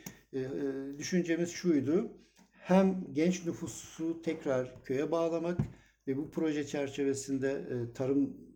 düşüncemiz 0.98 1.50
şuydu. 1.50 2.12
Hem 2.50 3.04
genç 3.12 3.46
nüfusu 3.46 4.22
tekrar 4.22 4.84
köye 4.84 5.10
bağlamak 5.10 5.60
ve 6.06 6.16
bu 6.16 6.30
proje 6.30 6.66
çerçevesinde 6.66 7.64
tarımla 7.94 8.49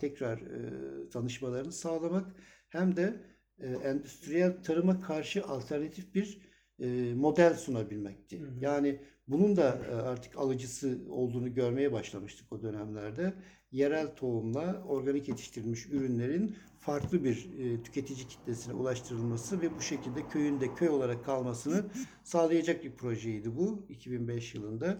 tekrar 0.00 0.38
e, 0.38 1.08
tanışmalarını 1.08 1.72
sağlamak 1.72 2.26
hem 2.68 2.96
de 2.96 3.20
e, 3.58 3.66
endüstriyel 3.66 4.62
tarıma 4.62 5.00
karşı 5.00 5.44
alternatif 5.44 6.14
bir 6.14 6.38
e, 6.78 7.14
model 7.14 7.54
sunabilmekti. 7.54 8.42
Yani 8.60 9.00
bunun 9.28 9.56
da 9.56 9.78
e, 9.90 9.94
artık 9.94 10.38
alıcısı 10.38 10.98
olduğunu 11.10 11.54
görmeye 11.54 11.92
başlamıştık 11.92 12.52
o 12.52 12.62
dönemlerde. 12.62 13.34
Yerel 13.70 14.16
tohumla 14.16 14.82
organik 14.88 15.28
yetiştirilmiş 15.28 15.86
ürünlerin 15.86 16.56
farklı 16.80 17.24
bir 17.24 17.50
e, 17.58 17.82
tüketici 17.82 18.28
kitlesine 18.28 18.74
ulaştırılması 18.74 19.62
ve 19.62 19.76
bu 19.76 19.80
şekilde 19.80 20.28
köyün 20.28 20.60
de 20.60 20.74
köy 20.74 20.88
olarak 20.88 21.24
kalmasını 21.24 21.84
sağlayacak 22.24 22.84
bir 22.84 22.92
projeydi 22.92 23.56
bu 23.56 23.86
2005 23.88 24.54
yılında. 24.54 24.98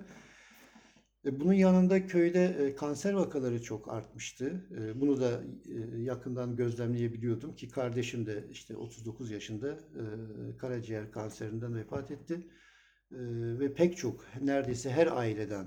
E, 1.24 1.40
Bunun 1.40 1.52
yanında 1.52 2.06
köyde 2.06 2.44
e, 2.44 2.74
kanser 2.74 3.12
vakaları 3.12 3.62
çok 3.62 3.92
artmıştı. 3.92 4.66
E, 4.80 5.00
Bunu 5.00 5.20
da 5.20 5.40
yakından 5.98 6.56
gözlemleyebiliyordum 6.56 7.56
ki 7.56 7.68
kardeşim 7.68 8.26
de 8.26 8.44
işte 8.50 8.76
39 8.76 9.30
yaşında 9.30 9.78
karaciğer 10.58 11.12
kanserinden 11.12 11.76
vefat 11.76 12.10
etti. 12.10 12.46
Ve 13.60 13.74
pek 13.74 13.96
çok 13.96 14.24
neredeyse 14.42 14.90
her 14.90 15.06
aileden 15.06 15.66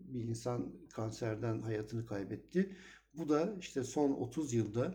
bir 0.00 0.24
insan 0.24 0.72
kanserden 0.92 1.62
hayatını 1.62 2.06
kaybetti. 2.06 2.76
Bu 3.14 3.28
da 3.28 3.54
işte 3.60 3.84
son 3.84 4.10
30 4.10 4.52
yılda 4.54 4.94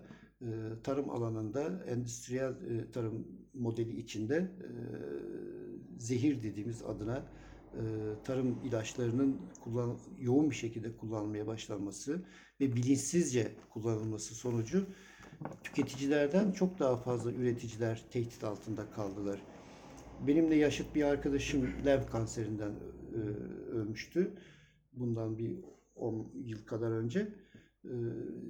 tarım 0.84 1.10
alanında 1.10 1.84
endüstriyel 1.88 2.54
tarım 2.94 3.28
modeli 3.54 4.00
içinde 4.00 4.52
zehir 5.98 6.44
dediğimiz 6.44 6.84
adına 6.84 7.26
tarım 8.24 8.60
ilaçlarının 8.64 9.42
kullan 9.64 9.98
yoğun 10.20 10.50
bir 10.50 10.56
şekilde 10.56 10.98
kullanılmaya 10.98 11.48
başlanması 11.48 12.22
ve 12.62 12.76
bilinçsizce 12.76 13.52
kullanılması 13.70 14.36
sonucu 14.36 14.88
tüketicilerden 15.64 16.52
çok 16.52 16.80
daha 16.80 16.98
fazla 16.98 17.32
üreticiler 17.32 18.04
tehdit 18.12 18.44
altında 18.44 18.90
kaldılar. 18.92 19.40
Benimle 20.28 20.56
yaşıt 20.56 20.96
bir 20.96 21.04
arkadaşım 21.04 21.70
lev 21.86 22.08
kanserinden 22.08 22.72
e, 23.16 23.20
ölmüştü. 23.72 24.32
Bundan 24.94 25.38
bir 25.38 25.58
10 25.96 26.32
yıl 26.36 26.66
kadar 26.66 26.92
önce. 26.92 27.28
E, 27.86 27.94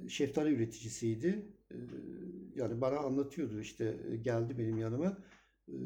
şeftali 0.08 0.54
üreticisiydi. 0.54 1.46
E, 1.70 1.76
yani 2.56 2.80
bana 2.80 2.98
anlatıyordu 2.98 3.60
işte 3.60 3.96
e, 4.10 4.16
geldi 4.16 4.58
benim 4.58 4.78
yanıma. 4.78 5.18
E, 5.68 5.76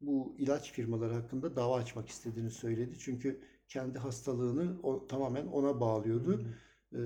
bu 0.00 0.36
ilaç 0.38 0.72
firmaları 0.72 1.14
hakkında 1.14 1.56
dava 1.56 1.76
açmak 1.76 2.08
istediğini 2.08 2.50
söyledi. 2.50 2.98
Çünkü 2.98 3.40
kendi 3.68 3.98
hastalığını 3.98 4.80
o, 4.82 5.06
tamamen 5.06 5.46
ona 5.46 5.80
bağlıyordu. 5.80 6.46
Ee, 6.92 6.98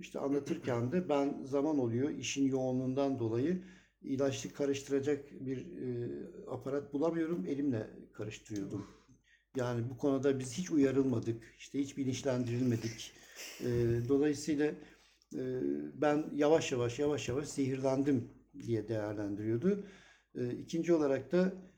işte 0.00 0.18
anlatırken 0.18 0.92
de 0.92 1.08
ben 1.08 1.42
zaman 1.44 1.78
oluyor 1.78 2.10
işin 2.10 2.48
yoğunluğundan 2.48 3.18
dolayı 3.18 3.62
ilaçlı 4.02 4.52
karıştıracak 4.52 5.24
bir 5.40 5.58
e, 5.58 6.08
aparat 6.50 6.92
bulamıyorum. 6.92 7.46
Elimle 7.46 7.90
karıştırıyordum. 8.12 8.86
Yani 9.56 9.90
bu 9.90 9.96
konuda 9.96 10.38
biz 10.38 10.52
hiç 10.58 10.70
uyarılmadık. 10.70 11.42
işte 11.58 11.80
hiç 11.80 11.96
bilinçlendirilmedik. 11.96 13.12
Ee, 13.60 13.66
dolayısıyla 14.08 14.66
e, 15.34 15.42
ben 15.94 16.24
yavaş 16.34 16.72
yavaş 16.72 16.98
yavaş 16.98 17.28
yavaş 17.28 17.48
zehirlendim 17.48 18.28
diye 18.62 18.88
değerlendiriyordu. 18.88 19.84
Ee, 20.34 20.50
ikinci 20.50 20.94
olarak 20.94 21.32
da 21.32 21.46
e, 21.46 21.69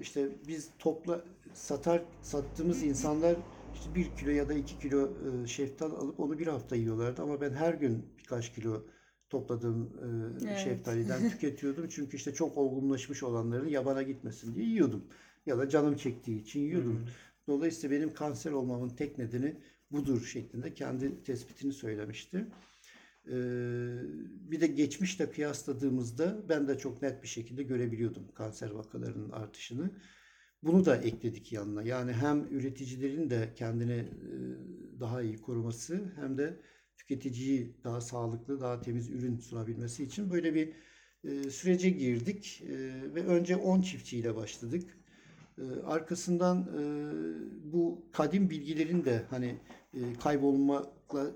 işte 0.00 0.28
biz 0.48 0.72
topla 0.78 1.24
satar 1.54 2.04
sattığımız 2.20 2.82
insanlar 2.82 3.36
işte 3.72 3.94
bir 3.94 4.16
kilo 4.16 4.30
ya 4.30 4.48
da 4.48 4.54
iki 4.54 4.78
kilo 4.78 5.18
e, 5.44 5.46
şeftal 5.46 5.90
alıp 5.92 6.20
onu 6.20 6.38
bir 6.38 6.46
hafta 6.46 6.76
yiyorlardı 6.76 7.22
ama 7.22 7.40
ben 7.40 7.52
her 7.52 7.74
gün 7.74 8.14
birkaç 8.18 8.52
kilo 8.54 8.86
topladığım 9.30 9.92
e, 10.42 10.46
Evet. 10.46 10.58
şeftaliden 10.58 11.24
tüketiyordum. 11.28 11.88
Çünkü 11.88 12.16
işte 12.16 12.34
çok 12.34 12.56
olgunlaşmış 12.58 13.22
olanların 13.22 13.68
yabana 13.68 14.02
gitmesin 14.02 14.54
diye 14.54 14.66
yiyordum. 14.66 15.04
Ya 15.46 15.58
da 15.58 15.68
canım 15.68 15.96
çektiği 15.96 16.40
için 16.42 16.60
yiyordum. 16.60 17.06
Dolayısıyla 17.48 17.96
benim 17.96 18.14
kanser 18.14 18.52
olmamın 18.52 18.88
tek 18.88 19.18
nedeni 19.18 19.60
budur 19.90 20.24
şeklinde 20.26 20.74
kendi 20.74 21.22
tespitini 21.22 21.72
söylemişti. 21.72 22.46
Ee, 23.26 23.32
bir 24.50 24.60
de 24.60 24.66
geçmişle 24.66 25.30
kıyasladığımızda 25.30 26.48
ben 26.48 26.68
de 26.68 26.78
çok 26.78 27.02
net 27.02 27.22
bir 27.22 27.28
şekilde 27.28 27.62
görebiliyordum 27.62 28.22
kanser 28.34 28.70
vakalarının 28.70 29.30
artışını. 29.30 29.90
Bunu 30.62 30.84
da 30.84 30.96
ekledik 30.96 31.52
yanına. 31.52 31.82
Yani 31.82 32.12
hem 32.12 32.46
üreticilerin 32.50 33.30
de 33.30 33.52
kendini 33.56 33.92
e, 33.92 34.10
daha 35.00 35.22
iyi 35.22 35.36
koruması 35.36 36.12
hem 36.20 36.38
de 36.38 36.60
tüketiciyi 36.96 37.76
daha 37.84 38.00
sağlıklı, 38.00 38.60
daha 38.60 38.80
temiz 38.80 39.10
ürün 39.10 39.38
sunabilmesi 39.38 40.04
için 40.04 40.30
böyle 40.30 40.54
bir 40.54 40.72
e, 41.24 41.50
sürece 41.50 41.90
girdik 41.90 42.62
E, 42.68 42.74
ve 43.14 43.26
önce 43.26 43.56
10 43.56 43.80
çiftçiyle 43.80 44.36
başladık. 44.36 44.98
Arkasından 45.84 46.68
bu 47.64 48.08
kadim 48.12 48.50
bilgilerin 48.50 49.04
de 49.04 49.22
hani 49.30 49.58
kaybolmakla 50.20 51.30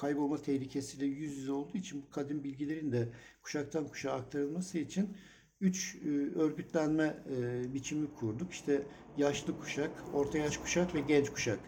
kaybolma 0.00 0.42
tehlikesiyle 0.42 1.06
yüz 1.06 1.36
yüze 1.36 1.52
olduğu 1.52 1.78
için 1.78 2.02
bu 2.02 2.10
kadim 2.10 2.44
bilgilerin 2.44 2.92
de 2.92 3.08
kuşaktan 3.42 3.88
kuşağa 3.88 4.12
aktarılması 4.12 4.78
için 4.78 5.16
üç 5.60 5.96
e, 6.04 6.08
örgütlenme 6.38 7.16
e, 7.30 7.74
biçimi 7.74 8.14
kurduk. 8.14 8.52
İşte 8.52 8.82
yaşlı 9.16 9.58
kuşak, 9.58 9.90
orta 10.14 10.38
yaş 10.38 10.56
kuşak 10.56 10.94
ve 10.94 11.00
genç 11.00 11.30
kuşak. 11.30 11.58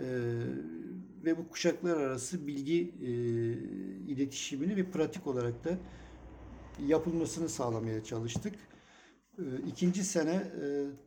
E, 0.00 0.06
ve 1.24 1.38
bu 1.38 1.48
kuşaklar 1.48 1.96
arası 1.96 2.46
bilgi 2.46 2.74
iletişimini 4.08 4.76
ve 4.76 4.90
pratik 4.90 5.26
olarak 5.26 5.64
da 5.64 5.78
yapılmasını 6.86 7.48
sağlamaya 7.48 8.04
çalıştık. 8.04 8.54
İkinci 9.66 10.04
sene 10.04 10.42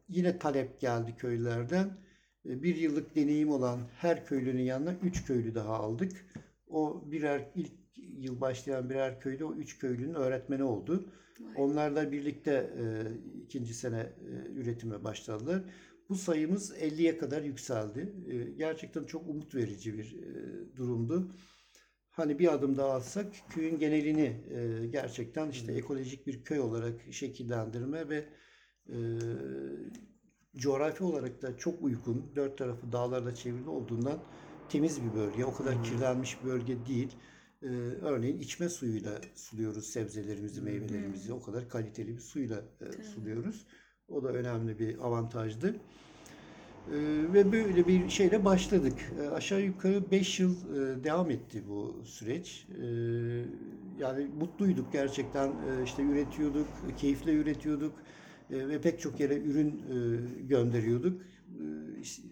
yine 0.10 0.40
talep 0.40 0.80
geldi 0.80 1.16
köylerden. 1.18 1.98
E, 2.46 2.64
Bir 2.64 2.76
yıllık 2.76 3.16
deneyim 3.16 3.50
olan 3.50 3.80
her 3.98 4.26
köylünün 4.26 4.64
yanına 4.64 4.96
üç 5.04 5.26
köylü 5.26 5.56
daha 5.56 5.74
aldık. 5.74 6.26
O 6.68 7.04
birer 7.12 7.52
ilk 7.56 7.72
yıl 7.98 8.42
başlayan 8.42 8.90
birer 8.90 9.20
köyde 9.20 9.46
o 9.46 9.54
üç 9.56 9.80
köylünün 9.80 10.14
öğretmeni 10.14 10.64
oldu. 10.64 11.14
Onlarla 11.56 12.12
birlikte 12.12 12.52
e, 12.52 12.84
ikinci 13.44 13.74
sene 13.74 14.00
e, 14.00 14.52
üretime 14.52 15.04
başladılar. 15.04 15.64
Bu 16.10 16.16
sayımız 16.16 16.72
50'ye 16.72 17.18
kadar 17.18 17.42
yükseldi. 17.42 18.14
E, 18.28 18.52
gerçekten 18.52 19.04
çok 19.04 19.30
umut 19.30 19.56
verici 19.56 19.98
bir 19.98 20.18
e, 20.18 20.76
durumdu. 20.76 21.36
Hani 22.10 22.40
bir 22.40 22.54
adım 22.54 22.78
daha 22.78 22.94
atsak 22.94 23.34
köyün 23.50 23.80
genelini 23.80 24.38
e, 24.50 24.88
gerçekten 24.88 25.50
işte 25.50 25.74
ekolojik 25.74 26.28
bir 26.28 26.44
köy 26.44 26.60
olarak 26.60 27.14
şekillendirme 27.14 28.10
ve 28.10 28.26
e, 28.90 28.98
coğrafi 30.58 31.04
olarak 31.04 31.42
da 31.42 31.58
çok 31.58 31.84
uygun, 31.84 32.32
dört 32.36 32.58
tarafı 32.58 32.92
dağlarla 32.92 33.36
çevrili 33.36 33.70
olduğundan 33.70 34.20
temiz 34.70 35.04
bir 35.04 35.14
bölge. 35.14 35.46
O 35.46 35.54
kadar 35.54 35.84
kirlenmiş 35.84 36.44
bir 36.44 36.50
bölge 36.50 36.86
değil. 36.86 37.16
Ee, 37.64 37.68
örneğin 38.02 38.40
içme 38.40 38.70
suyuyla 38.70 39.22
suluyoruz 39.36 39.86
sebzelerimizi, 39.86 40.62
meyvelerimizi. 40.62 41.34
O 41.34 41.42
kadar 41.42 41.70
kaliteli 41.70 42.16
bir 42.16 42.22
suyla 42.22 42.62
e, 42.82 43.04
suluyoruz. 43.04 43.66
O 44.10 44.24
da 44.24 44.28
önemli 44.28 44.80
bir 44.80 44.98
avantajdı. 44.98 45.76
Ee, 46.88 46.94
ve 47.34 47.52
böyle 47.52 47.88
bir 47.88 48.10
şeyle 48.10 48.46
başladık. 48.46 49.14
Ee, 49.20 49.28
aşağı 49.28 49.62
yukarı 49.62 50.12
5 50.12 50.40
yıl 50.40 50.56
e, 50.56 51.04
devam 51.04 51.32
etti 51.32 51.64
bu 51.70 52.02
süreç. 52.06 52.68
Ee, 52.70 52.86
yani 54.00 54.28
mutluyduk 54.40 54.94
gerçekten. 54.94 55.48
Ee, 55.48 55.84
işte 55.86 56.04
üretiyorduk, 56.04 56.68
keyifle 56.98 57.34
üretiyorduk 57.34 57.94
ve 58.50 58.82
pek 58.82 59.00
çok 59.00 59.20
yere 59.20 59.38
ürün 59.38 59.70
e, 59.70 60.42
gönderiyorduk. 60.42 61.22
İşte 62.02 62.24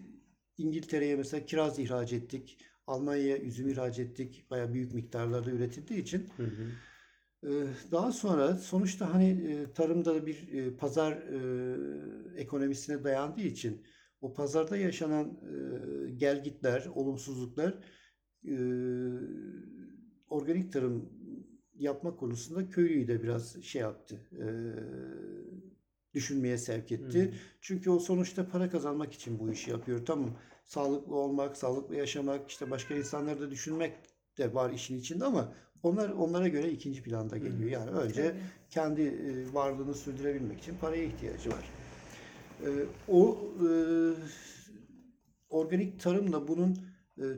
İngiltere'ye 0.58 1.16
mesela 1.16 1.44
kiraz 1.46 1.78
ihraç 1.78 2.12
ettik. 2.12 2.58
Almanya'ya 2.86 3.38
üzüm 3.38 3.68
ihraç 3.68 3.98
ettik. 3.98 4.46
Bayağı 4.50 4.72
büyük 4.74 4.94
miktarlarda 4.94 5.50
üretildiği 5.50 6.02
için. 6.02 6.28
Ee, 7.44 7.48
Daha 7.92 8.12
sonra 8.12 8.56
sonuçta 8.56 9.14
hani 9.14 9.28
e, 9.30 9.72
tarımda 9.72 10.26
bir 10.26 10.52
e, 10.52 10.76
pazar 10.76 11.12
e, 11.12 12.40
ekonomisine 12.40 13.04
dayandığı 13.04 13.40
için 13.40 13.82
o 14.20 14.34
pazarda 14.34 14.76
yaşanan 14.76 15.26
e, 15.26 16.10
gelgitler, 16.10 16.86
olumsuzluklar 16.94 17.74
e, 18.44 18.54
organik 20.28 20.72
tarım 20.72 21.12
yapma 21.74 22.16
konusunda 22.16 22.68
köylüyü 22.68 23.08
de 23.08 23.22
biraz 23.22 23.62
şey 23.62 23.82
yaptı, 23.82 24.28
e, 24.32 24.46
düşünmeye 26.18 26.58
sevk 26.58 26.92
etti. 26.92 27.34
Çünkü 27.60 27.90
o 27.90 27.98
sonuçta 27.98 28.48
para 28.48 28.70
kazanmak 28.70 29.12
için 29.12 29.38
bu 29.38 29.52
işi 29.52 29.70
yapıyor. 29.70 30.06
Tamam, 30.06 30.30
sağlıklı 30.64 31.14
olmak, 31.14 31.56
sağlıklı 31.56 31.96
yaşamak, 31.96 32.50
işte 32.50 32.70
başka 32.70 32.94
insanları 32.94 33.40
da 33.40 33.50
düşünmek 33.50 33.92
de 34.38 34.54
var 34.54 34.70
işin 34.70 34.98
içinde 34.98 35.24
ama 35.24 35.52
onlar 35.82 36.10
onlara 36.10 36.48
göre 36.48 36.70
ikinci 36.70 37.02
planda 37.02 37.36
geliyor. 37.38 37.70
Yani 37.70 37.90
önce 37.90 38.22
Tabii. 38.22 38.40
kendi 38.70 39.02
e, 39.02 39.54
varlığını 39.54 39.94
sürdürebilmek 39.94 40.58
için 40.60 40.78
paraya 40.78 41.04
ihtiyacı 41.04 41.50
var. 41.50 41.64
E, 42.60 42.68
O 43.06 43.52
e, 43.66 43.70
organik 45.48 46.00
tarımla 46.00 46.48
bunun 46.48 46.76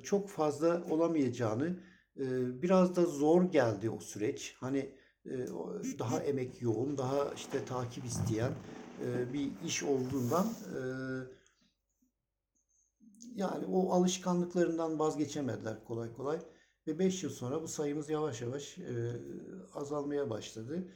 çok 0.02 0.28
fazla 0.28 0.82
olamayacağını 0.90 1.76
biraz 2.62 2.96
da 2.96 3.04
zor 3.04 3.42
geldi 3.52 3.90
o 3.90 4.00
süreç. 4.00 4.54
Hani 4.60 4.90
daha 5.98 6.20
emek 6.20 6.62
yoğun, 6.62 6.98
daha 6.98 7.34
işte 7.34 7.64
takip 7.64 8.04
isteyen 8.04 8.52
e, 9.04 9.32
bir 9.32 9.50
iş 9.66 9.82
olduğundan 9.82 10.46
e, 10.46 10.80
yani 13.34 13.66
o 13.66 13.92
alışkanlıklarından 13.92 14.98
vazgeçemediler 14.98 15.84
kolay 15.84 16.12
kolay. 16.12 16.38
Ve 16.86 16.98
5 16.98 17.22
yıl 17.22 17.30
sonra 17.30 17.62
bu 17.62 17.68
sayımız 17.68 18.10
yavaş 18.10 18.42
yavaş 18.42 18.78
e, 18.78 19.12
azalmaya 19.74 20.30
başladı. 20.30 20.88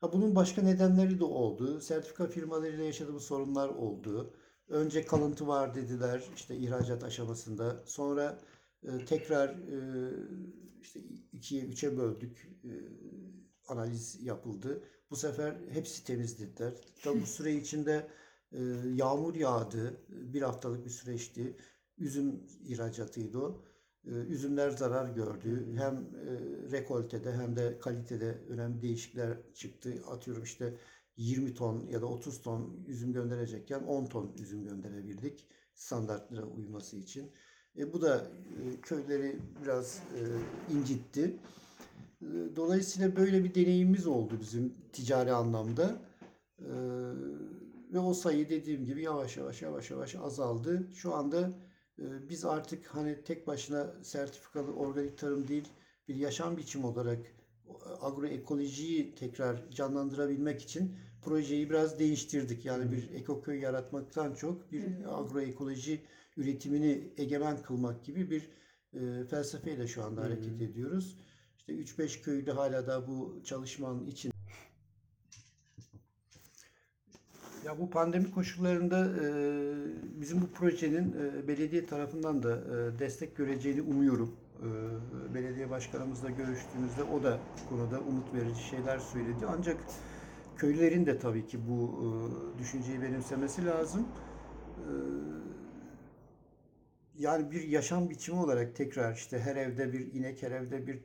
Ha, 0.00 0.12
bunun 0.12 0.34
başka 0.34 0.62
nedenleri 0.62 1.18
de 1.20 1.24
oldu. 1.24 1.80
Sertifika 1.80 2.26
firmalarıyla 2.26 2.84
yaşadığımız 2.84 3.22
sorunlar 3.22 3.68
oldu. 3.68 4.34
Önce 4.68 5.06
kalıntı 5.06 5.46
var 5.46 5.74
dediler 5.74 6.22
işte 6.36 6.56
ihracat 6.56 7.04
aşamasında. 7.04 7.82
Sonra 7.86 8.38
tekrar 9.06 9.56
işte 10.82 11.00
ikiye 11.32 11.64
üçe 11.64 11.98
böldük. 11.98 12.50
Analiz 13.68 14.22
yapıldı. 14.22 14.82
Bu 15.10 15.16
sefer 15.16 15.56
hepsi 15.70 16.04
temiz 16.04 16.38
dediler. 16.38 16.72
Tabi 17.02 17.22
bu 17.22 17.26
süre 17.26 17.54
içinde 17.54 18.08
e, 18.52 18.62
yağmur 18.94 19.34
yağdı. 19.34 19.96
Bir 20.08 20.42
haftalık 20.42 20.84
bir 20.84 20.90
süreçti. 20.90 21.56
Üzüm 21.98 22.46
ihracatıydı 22.64 23.38
o. 23.38 23.62
E, 24.06 24.10
Üzümler 24.10 24.70
zarar 24.70 25.08
gördü. 25.08 25.76
Hem 25.76 25.94
e, 25.94 26.32
rekoltede 26.72 27.32
hem 27.32 27.56
de 27.56 27.78
kalitede 27.78 28.38
önemli 28.48 28.82
değişiklikler 28.82 29.38
çıktı. 29.54 29.94
Atıyorum 30.06 30.42
işte 30.42 30.74
20 31.16 31.54
ton 31.54 31.86
ya 31.86 32.02
da 32.02 32.06
30 32.06 32.42
ton 32.42 32.84
üzüm 32.86 33.12
gönderecekken 33.12 33.80
10 33.80 34.06
ton 34.06 34.32
üzüm 34.38 34.64
gönderebildik 34.64 35.46
standartlara 35.74 36.46
uyması 36.46 36.96
için. 36.96 37.32
E, 37.78 37.92
bu 37.92 38.02
da 38.02 38.16
e, 38.16 38.80
köyleri 38.80 39.38
biraz 39.62 39.96
e, 39.96 40.20
incitti. 40.74 41.36
E, 42.22 42.56
Dolayısıyla 42.56 43.16
böyle 43.16 43.44
bir 43.44 43.54
deneyimimiz 43.54 44.06
oldu 44.06 44.34
bizim 44.40 44.74
ticari 44.92 45.32
anlamda. 45.32 45.96
E, 46.58 46.72
ve 47.92 47.98
o 47.98 48.14
sayı 48.14 48.48
dediğim 48.48 48.84
gibi 48.86 49.02
yavaş 49.02 49.36
yavaş 49.36 49.62
yavaş 49.62 49.90
yavaş 49.90 50.14
azaldı. 50.14 50.88
Şu 50.94 51.14
anda 51.14 51.50
e, 51.98 52.28
biz 52.28 52.44
artık 52.44 52.86
hani 52.86 53.24
tek 53.24 53.46
başına 53.46 53.94
sertifikalı 54.02 54.72
organik 54.72 55.18
tarım 55.18 55.48
değil 55.48 55.68
bir 56.08 56.14
yaşam 56.14 56.56
biçimi 56.56 56.86
olarak 56.86 57.18
agroekolojiyi 58.00 59.14
tekrar 59.14 59.70
canlandırabilmek 59.70 60.62
için 60.62 60.96
projeyi 61.22 61.70
biraz 61.70 61.98
değiştirdik. 61.98 62.64
Yani 62.64 62.92
bir 62.92 63.10
ekoköy 63.10 63.60
yaratmaktan 63.60 64.34
çok 64.34 64.72
bir 64.72 64.84
agroekoloji 65.20 66.00
üretimini 66.36 67.12
egemen 67.16 67.62
kılmak 67.62 68.04
gibi 68.04 68.30
bir 68.30 68.48
e, 68.94 69.24
felsefeyle 69.24 69.86
şu 69.86 70.04
anda 70.04 70.22
hareket 70.22 70.62
ediyoruz. 70.62 71.18
İşte 71.68 72.02
3-5 72.02 72.22
köyde 72.22 72.52
hala 72.52 72.86
da 72.86 73.06
bu 73.08 73.40
çalışmanın 73.44 74.06
için 74.06 74.32
Ya 77.64 77.78
bu 77.78 77.90
pandemi 77.90 78.30
koşullarında 78.30 79.06
e, 79.06 79.26
bizim 80.20 80.40
bu 80.42 80.46
projenin 80.46 81.12
e, 81.12 81.48
belediye 81.48 81.86
tarafından 81.86 82.42
da 82.42 82.56
e, 82.56 82.98
destek 82.98 83.36
göreceğini 83.36 83.82
umuyorum. 83.82 84.36
E, 84.60 84.68
belediye 85.34 85.70
başkanımızla 85.70 86.30
görüştüğümüzde 86.30 87.02
o 87.02 87.22
da 87.22 87.38
bu 87.64 87.68
konuda 87.68 88.00
umut 88.00 88.34
verici 88.34 88.62
şeyler 88.62 88.98
söyledi. 88.98 89.46
Ancak 89.58 89.76
köylülerin 90.56 91.06
de 91.06 91.18
tabii 91.18 91.46
ki 91.46 91.58
bu 91.68 92.00
e, 92.02 92.58
düşünceyi 92.58 93.02
benimsemesi 93.02 93.66
lazım. 93.66 94.08
E, 94.78 94.90
yani 97.18 97.50
bir 97.50 97.62
yaşam 97.68 98.10
biçimi 98.10 98.38
olarak 98.40 98.76
tekrar 98.76 99.14
işte 99.14 99.38
her 99.40 99.56
evde 99.56 99.92
bir 99.92 100.12
inek, 100.14 100.42
her 100.42 100.50
evde 100.50 100.86
bir 100.86 100.96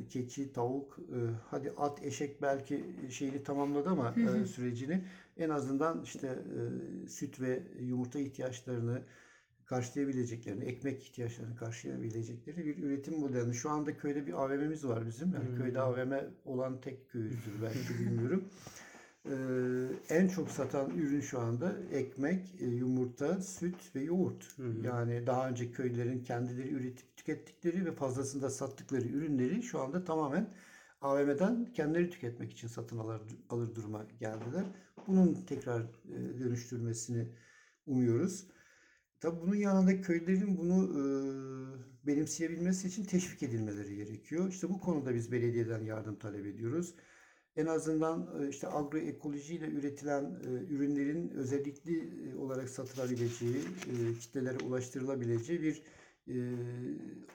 e, 0.00 0.08
keçi, 0.08 0.52
tavuk, 0.52 0.98
e, 0.98 1.18
hadi 1.50 1.70
at, 1.76 2.02
eşek 2.04 2.42
belki 2.42 2.84
şeyini 3.10 3.42
tamamladı 3.42 3.88
ama 3.90 4.18
e, 4.24 4.46
sürecini 4.46 5.04
en 5.36 5.50
azından 5.50 6.02
işte 6.02 6.28
e, 7.04 7.08
süt 7.08 7.40
ve 7.40 7.62
yumurta 7.80 8.18
ihtiyaçlarını 8.18 9.02
karşılayabileceklerini, 9.64 10.64
ekmek 10.64 11.02
ihtiyaçlarını 11.02 11.56
karşılayabilecekleri 11.56 12.66
bir 12.66 12.78
üretim 12.82 13.20
modelini. 13.20 13.54
Şu 13.54 13.70
anda 13.70 13.96
köyde 13.96 14.26
bir 14.26 14.32
AVM'miz 14.32 14.86
var 14.86 15.06
bizim. 15.06 15.34
Yani 15.34 15.48
Hmm. 15.48 15.56
köyde 15.56 15.80
AVM 15.80 16.14
olan 16.44 16.80
tek 16.80 17.10
köyüzdür 17.10 17.62
belki 17.62 17.98
bilmiyorum. 17.98 18.48
Ee, 19.30 20.14
en 20.14 20.28
çok 20.28 20.50
satan 20.50 20.90
ürün 20.90 21.20
şu 21.20 21.40
anda 21.40 21.76
ekmek, 21.92 22.54
e, 22.60 22.66
yumurta, 22.66 23.40
süt 23.40 23.94
ve 23.94 24.02
yoğurt. 24.02 24.58
Hı 24.58 24.62
hı. 24.62 24.86
Yani 24.86 25.26
daha 25.26 25.48
önce 25.48 25.72
köylerin 25.72 26.24
kendileri 26.24 26.68
üretip 26.68 27.16
tükettikleri 27.16 27.86
ve 27.86 27.92
fazlasında 27.92 28.50
sattıkları 28.50 29.08
ürünleri 29.08 29.62
şu 29.62 29.80
anda 29.80 30.04
tamamen 30.04 30.54
AVM'den 31.00 31.72
kendileri 31.72 32.10
tüketmek 32.10 32.52
için 32.52 32.68
satın 32.68 32.98
alır, 32.98 33.22
alır 33.50 33.74
duruma 33.74 34.04
geldiler. 34.20 34.64
Bunun 35.06 35.34
tekrar 35.34 35.82
e, 35.82 36.38
dönüştürmesini 36.40 37.28
umuyoruz. 37.86 38.46
Tabii 39.20 39.40
bunun 39.40 39.54
yanında 39.54 40.00
köylerin 40.00 40.58
bunu 40.58 40.84
e, 41.00 41.02
benimseyebilmesi 42.06 42.88
için 42.88 43.04
teşvik 43.04 43.42
edilmeleri 43.42 43.96
gerekiyor. 43.96 44.48
İşte 44.48 44.68
bu 44.68 44.80
konuda 44.80 45.14
biz 45.14 45.32
belediyeden 45.32 45.80
yardım 45.84 46.16
talep 46.18 46.46
ediyoruz. 46.46 46.94
En 47.56 47.66
azından 47.66 48.28
e, 48.40 48.48
işte 48.48 48.68
agroekolojiyle 48.68 49.68
üretilen 49.68 50.24
e, 50.24 50.48
ürünlerin 50.48 51.30
özellikli 51.30 52.10
e, 52.30 52.36
olarak 52.36 52.70
satılabileceği, 52.70 53.60
kitlelere 54.20 54.58
ulaştırılabileceği 54.58 55.62
bir 55.62 55.82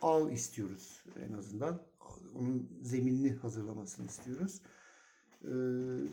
ağ 0.02 0.32
istiyoruz 0.32 1.04
en 1.30 1.34
azından. 1.34 1.82
Onun 2.36 2.70
zeminini 2.82 3.32
hazırlamasını 3.32 4.06
istiyoruz. 4.06 4.62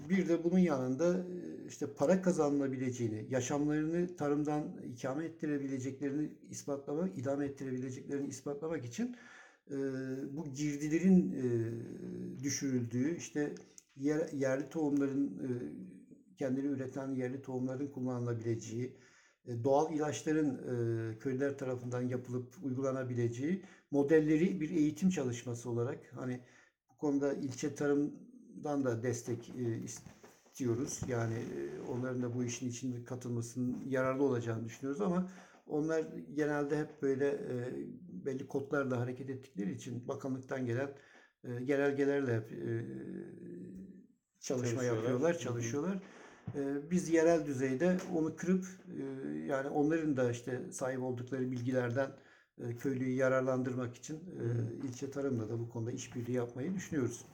Bir 0.09 0.29
de 0.29 0.45
bunun 0.45 0.59
yanında 0.59 1.27
işte 1.69 1.87
para 1.95 2.23
kazanılabileceğini, 2.23 3.27
yaşamlarını 3.31 4.17
tarımdan 4.17 4.65
ikame 4.95 5.25
ettirebileceklerini 5.25 6.33
ispatlamak, 6.51 7.19
idame 7.19 7.47
ettirebileceklerini 7.47 8.29
ispatlamak 8.29 8.85
için 8.85 9.17
bu 10.31 10.47
girdilerin 10.55 11.33
düşürüldüğü, 12.43 13.17
işte 13.17 13.55
yer- 14.01 14.33
yerli 14.33 14.69
tohumların 14.69 15.27
e, 15.27 15.49
kendini 16.37 16.67
üreten 16.67 17.15
yerli 17.15 17.43
tohumların 17.43 17.89
kullanılabileceği, 17.89 18.97
e, 19.47 19.65
doğal 19.65 19.95
ilaçların 19.95 20.55
e, 20.55 21.19
köylüler 21.19 21.59
tarafından 21.59 22.03
yapılıp 22.03 22.55
uygulanabileceği 22.63 23.63
modelleri 23.91 24.61
bir 24.61 24.71
eğitim 24.71 25.11
çalışması 25.11 25.71
olarak 25.71 26.13
hani 26.15 26.41
bu 26.93 26.99
konuda 26.99 27.33
ilçe 27.35 27.75
tarımdan 27.75 28.85
da 28.85 29.03
destek 29.03 29.53
istiyoruz. 29.85 31.01
Yani 31.09 31.35
onların 31.89 32.23
da 32.23 32.35
bu 32.35 32.45
işin 32.45 32.69
içinde 32.69 33.05
katılmasının 33.05 33.77
yararlı 33.89 34.23
olacağını 34.25 34.65
düşünüyoruz 34.65 35.01
ama 35.01 35.29
onlar 35.67 36.05
genelde 36.35 36.79
hep 36.79 37.03
böyle 37.03 37.39
belli 38.09 38.49
kodlarla 38.49 39.01
hareket 39.01 39.31
ettikleri 39.31 39.73
için 39.73 40.09
bakanlıktan 40.09 40.67
gelen 40.67 40.91
genelgelerle 41.65 42.37
hep 42.37 42.53
çalışma 44.41 44.69
Çalışıyorlar. 44.71 45.03
yapıyorlar, 45.03 45.39
çalışıyorlar. 45.39 46.03
E, 46.55 46.91
Biz 46.91 47.09
yerel 47.09 47.47
düzeyde 47.47 47.97
onu 48.15 48.37
kırıp 48.37 48.65
e, 48.65 49.03
yani 49.39 49.69
onların 49.69 50.17
da 50.17 50.31
işte 50.31 50.61
sahip 50.73 51.03
oldukları 51.03 51.51
bilgilerden 51.51 52.11
e, 52.59 52.77
köylüyü 52.77 53.15
yararlandırmak 53.15 53.95
için 53.97 54.17
e, 54.17 54.87
ilçe 54.87 55.11
tarımla 55.11 55.49
da 55.49 55.59
bu 55.61 55.69
konuda 55.69 55.93
işbirliği 55.93 56.33
yapmayı 56.33 56.75
düşünüyoruz. 56.75 57.25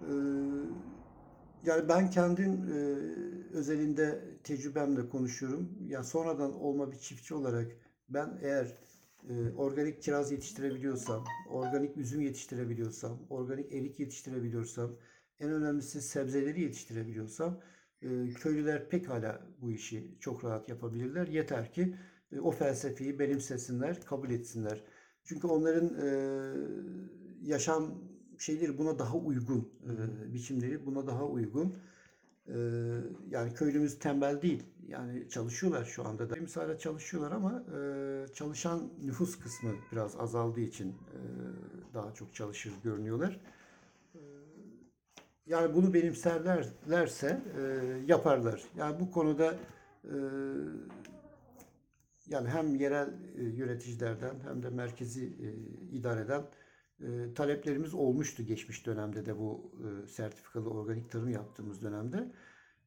E, 0.00 0.10
Yani 1.66 1.88
ben 1.88 2.10
kendim 2.10 2.52
e, 2.52 2.76
özelinde 3.56 4.20
tecrübemle 4.44 5.08
konuşuyorum. 5.08 5.68
Ya 5.88 6.04
sonradan 6.04 6.54
olma 6.60 6.92
bir 6.92 6.98
çiftçi 6.98 7.34
olarak 7.34 7.72
ben 8.08 8.38
eğer 8.42 8.66
e, 9.28 9.52
organik 9.56 10.02
kiraz 10.02 10.32
yetiştirebiliyorsam, 10.32 11.24
organik 11.50 11.96
üzüm 11.96 12.20
yetiştirebiliyorsam, 12.20 13.18
organik 13.30 13.72
erik 13.72 14.00
yetiştirebiliyorsam, 14.00 14.90
en 15.40 15.50
önemlisi 15.50 16.02
sebzeleri 16.02 16.60
yetiştirebiliyorsam 16.60 17.60
e, 18.02 18.28
köylüler 18.28 18.88
pekala 18.88 19.46
bu 19.60 19.70
işi 19.72 20.16
çok 20.20 20.44
rahat 20.44 20.68
yapabilirler. 20.68 21.26
Yeter 21.26 21.72
ki 21.72 21.96
e, 22.32 22.40
o 22.40 22.50
felsefeyi 22.50 23.18
benimsesinler, 23.18 24.00
kabul 24.04 24.30
etsinler. 24.30 24.84
Çünkü 25.24 25.46
onların 25.46 25.94
e, 26.00 26.08
yaşam 27.42 27.94
şeyleri 28.38 28.78
buna 28.78 28.98
daha 28.98 29.16
uygun, 29.16 29.68
e, 29.84 30.34
biçimleri 30.34 30.86
buna 30.86 31.06
daha 31.06 31.26
uygun. 31.26 31.74
E, 32.48 32.56
yani 33.30 33.54
köylümüz 33.54 33.98
tembel 33.98 34.42
değil. 34.42 34.62
Yani 34.88 35.28
çalışıyorlar 35.28 35.84
şu 35.84 36.08
anda 36.08 36.30
da. 36.30 36.34
Hala 36.54 36.78
çalışıyorlar 36.78 37.32
ama 37.32 37.64
çalışan 38.34 38.92
nüfus 39.04 39.38
kısmı 39.38 39.70
biraz 39.92 40.16
azaldığı 40.16 40.60
için 40.60 40.94
daha 41.94 42.14
çok 42.14 42.34
çalışır 42.34 42.72
görünüyorlar. 42.84 43.40
Yani 45.46 45.74
bunu 45.74 45.94
benimserlerse 45.94 47.40
e, 47.58 47.62
yaparlar. 48.06 48.62
Yani 48.76 49.00
bu 49.00 49.10
konuda 49.10 49.54
e, 50.04 50.14
yani 52.26 52.48
hem 52.48 52.74
yerel 52.74 53.08
e, 53.38 53.42
yöneticilerden 53.42 54.34
hem 54.48 54.62
de 54.62 54.70
merkezi 54.70 55.24
e, 55.24 55.48
idareden 55.96 56.42
e, 57.00 57.34
taleplerimiz 57.34 57.94
olmuştu 57.94 58.42
geçmiş 58.42 58.86
dönemde 58.86 59.26
de 59.26 59.38
bu 59.38 59.72
e, 59.74 60.06
sertifikalı 60.06 60.70
organik 60.70 61.10
tarım 61.10 61.28
yaptığımız 61.28 61.82
dönemde. 61.82 62.32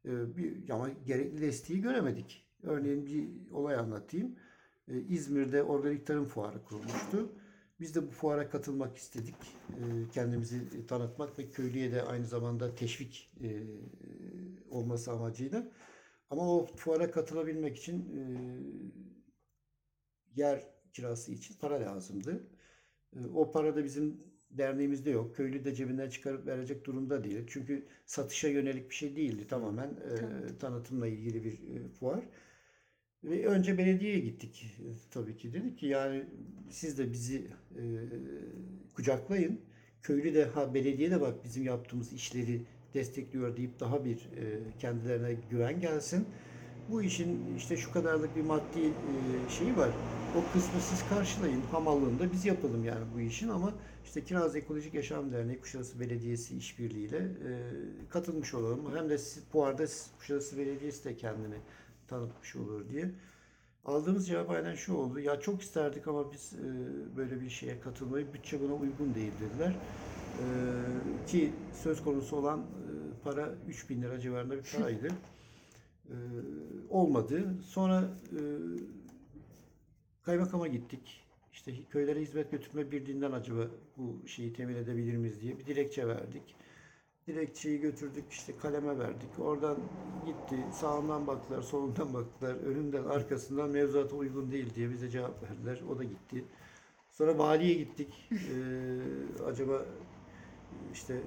E, 0.06 0.38
bir, 0.38 0.70
ama 0.70 0.90
gerekli 0.90 1.42
desteği 1.42 1.82
göremedik. 1.82 2.46
Örneğin 2.64 3.06
bir 3.06 3.52
olay 3.52 3.76
anlatayım. 3.76 4.36
E, 4.88 5.00
İzmir'de 5.00 5.64
organik 5.64 6.08
tarım 6.08 6.26
fuarı 6.26 6.64
kurulmuştu. 6.64 7.30
Biz 7.80 7.96
de 7.96 8.08
bu 8.08 8.12
fuara 8.12 8.50
katılmak 8.50 8.98
istedik. 8.98 9.36
E, 9.70 10.10
kendimizi 10.14 10.88
tanıtmak 10.88 11.40
ve 11.40 11.50
köylüye 11.50 11.92
de 11.92 12.02
aynı 12.04 12.26
zamanda 12.26 12.76
teşvik 12.76 13.32
e, 13.44 13.50
olması 14.70 15.12
amacıyla. 15.12 15.72
Ama 16.30 16.56
o 16.56 16.66
fuara 16.76 17.12
katılabilmek 17.12 17.78
için 17.78 18.00
e, 18.18 18.22
yer 20.36 20.64
kirası 20.94 21.32
için 21.32 21.56
para 21.60 21.82
lazımdı. 21.82 22.48
E, 23.16 23.20
O 23.36 23.52
para 23.52 23.76
da 23.76 23.84
bizim 23.84 24.24
derneğimizde 24.52 25.10
yok. 25.10 25.36
Köylü 25.36 25.66
de 25.66 25.76
cebinden 25.76 26.10
çıkarıp 26.10 26.46
verecek 26.48 26.86
durumda 26.86 27.24
değil. 27.24 27.44
Çünkü 27.48 27.88
satışa 28.06 28.48
yönelik 28.48 28.90
bir 28.90 28.96
şey 28.96 29.16
değildi. 29.16 29.48
Tamamen 29.48 29.90
e, 29.90 30.16
Tanıtım. 30.16 30.58
tanıtımla 30.60 31.08
ilgili 31.08 31.44
bir 31.44 31.54
e, 31.54 31.90
fuar. 31.90 32.24
Ve 33.24 33.46
önce 33.48 33.78
belediyeye 33.78 34.20
gittik 34.20 34.78
tabii 35.12 35.38
ki. 35.38 35.54
Dedik 35.54 35.80
ki 35.80 35.86
yani 35.86 36.24
siz 36.70 36.98
de 36.98 37.12
bizi 37.12 37.38
e, 37.76 37.84
kucaklayın. 38.96 39.62
Köylü 40.02 40.34
de 40.34 40.46
ha 40.46 40.74
belediye 40.74 41.12
de 41.12 41.22
bak 41.22 41.44
bizim 41.44 41.64
yaptığımız 41.64 42.14
işleri 42.14 42.62
destekliyor 42.94 43.58
deyip 43.58 43.80
daha 43.80 44.06
bir 44.06 44.16
e, 44.16 44.60
kendilerine 44.80 45.34
güven 45.52 45.80
gelsin. 45.82 46.26
Bu 46.92 47.02
işin 47.04 47.56
işte 47.58 47.78
şu 47.78 47.92
kadarlık 47.94 48.36
bir 48.36 48.42
maddi 48.42 48.80
e, 48.80 49.50
şeyi 49.50 49.78
var. 49.78 49.90
O 50.34 50.54
kısmı 50.54 50.82
siz 50.82 51.10
karşılayın. 51.10 51.62
Hamallığını 51.72 52.20
da 52.20 52.32
biz 52.32 52.46
yapalım 52.46 52.84
yani 52.86 53.06
bu 53.16 53.20
işin 53.20 53.50
ama 53.50 53.74
işte 54.06 54.24
Kiraz 54.24 54.56
Ekolojik 54.56 54.94
Yaşam 54.94 55.32
Derneği 55.32 55.60
Kuşadası 55.60 56.00
Belediyesi 56.00 56.58
işbirliğiyle 56.58 57.18
e, 57.18 57.52
katılmış 58.10 58.54
olalım. 58.54 58.96
Hem 58.96 59.10
de 59.10 59.18
siz, 59.18 59.34
siz- 59.34 60.12
Kuşadası 60.20 60.58
Belediyesi 60.58 61.06
de 61.06 61.18
kendini 61.18 61.56
tanıtmış 62.10 62.56
olur 62.56 62.90
diye. 62.90 63.12
Aldığımız 63.86 64.28
cevap 64.28 64.50
aynen 64.50 64.76
şu 64.76 64.94
oldu. 64.94 65.20
Ya 65.20 65.40
çok 65.40 65.62
isterdik 65.62 66.08
ama 66.08 66.32
biz 66.32 66.54
e, 66.54 66.68
böyle 67.18 67.42
bir 67.42 67.50
şeye 67.50 67.80
katılmayı 67.80 68.34
bütçe 68.34 68.62
buna 68.62 68.74
uygun 68.74 69.16
değil 69.16 69.32
dediler. 69.42 69.76
E, 70.40 70.46
ki 71.28 71.54
söz 71.74 72.04
konusu 72.04 72.36
olan 72.36 72.60
e, 72.60 72.64
para 73.24 73.50
3000 73.68 74.02
lira 74.02 74.20
civarında 74.20 74.58
bir 74.58 74.78
paraydı. 74.78 75.08
E, 76.10 76.18
olmadı. 76.90 77.56
Sonra 77.66 78.04
e, 78.32 78.40
kaymakama 80.24 80.68
gittik. 80.68 81.22
İşte 81.54 81.72
köylere 81.90 82.22
hizmet 82.22 82.52
götürme 82.52 82.92
birliğinden 82.92 83.32
acaba 83.32 83.68
bu 83.98 84.28
şeyi 84.28 84.54
temin 84.54 84.76
edebilir 84.76 85.18
miyiz 85.18 85.42
diye 85.42 85.60
bir 85.60 85.66
dilekçe 85.66 86.08
verdik. 86.08 86.56
Dilekçeyi 87.30 87.80
götürdük 87.82 88.32
işte 88.32 88.58
kaleme 88.58 89.00
verdik. 89.00 89.40
Oradan 89.40 89.78
gitti. 90.26 90.56
Sağından 90.74 91.28
baktılar, 91.28 91.62
solundan 91.62 92.14
baktılar. 92.14 92.56
Önünden, 92.56 93.04
arkasından 93.04 93.70
mevzuata 93.70 94.16
uygun 94.16 94.52
değil 94.52 94.76
diye 94.76 94.90
bize 94.90 95.10
cevap 95.10 95.44
verdiler. 95.44 95.82
O 95.90 96.00
da 96.00 96.04
gitti. 96.04 96.46
Sonra 97.12 97.38
valiye 97.38 97.74
gittik. 97.74 98.30
Ee, 98.32 99.44
acaba 99.44 99.86
işte 100.94 101.22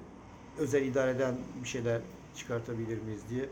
özel 0.57 0.85
idareden 0.85 1.35
bir 1.63 1.67
şeyler 1.67 2.01
çıkartabilir 2.33 3.01
miyiz 3.01 3.29
diye. 3.29 3.49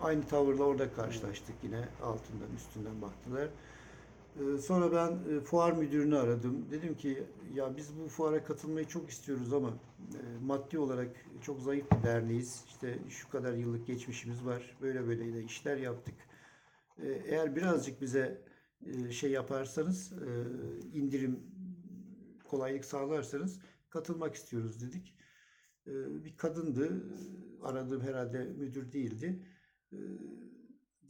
Aynı 0.00 0.26
tavırla 0.26 0.64
orada 0.64 0.92
karşılaştık 0.92 1.64
yine. 1.64 1.88
Altından 2.02 2.52
üstünden 2.56 3.02
baktılar. 3.02 3.48
Ee, 4.36 4.58
Sonra 4.58 4.92
ben 4.92 5.36
e, 5.36 5.40
fuar 5.40 5.72
müdürünü 5.72 6.16
aradım. 6.16 6.70
Dedim 6.70 6.96
ki 6.96 7.24
ya 7.54 7.76
biz 7.76 7.98
bu 7.98 8.08
fuara 8.08 8.44
katılmayı 8.44 8.86
çok 8.86 9.10
istiyoruz 9.10 9.52
ama 9.52 9.68
e, 10.14 10.44
maddi 10.44 10.78
olarak 10.78 11.16
çok 11.42 11.60
zayıf 11.60 11.86
bir 11.92 12.02
derneğiz. 12.02 12.64
İşte 12.68 12.98
şu 13.08 13.30
kadar 13.30 13.52
yıllık 13.52 13.86
geçmişimiz 13.86 14.44
var. 14.44 14.76
Böyle 14.82 15.06
böyle 15.06 15.34
de 15.34 15.44
işler 15.44 15.76
yaptık. 15.76 16.14
E, 16.98 17.08
Eğer 17.08 17.56
birazcık 17.56 18.00
bize 18.00 18.42
şey 19.10 19.30
yaparsanız 19.30 20.12
indirim 20.94 21.40
kolaylık 22.44 22.84
sağlarsanız 22.84 23.60
katılmak 23.90 24.34
istiyoruz 24.34 24.82
dedik. 24.82 25.14
Bir 26.24 26.36
kadındı. 26.36 27.04
Aradığım 27.62 28.00
herhalde 28.00 28.44
müdür 28.44 28.92
değildi. 28.92 29.42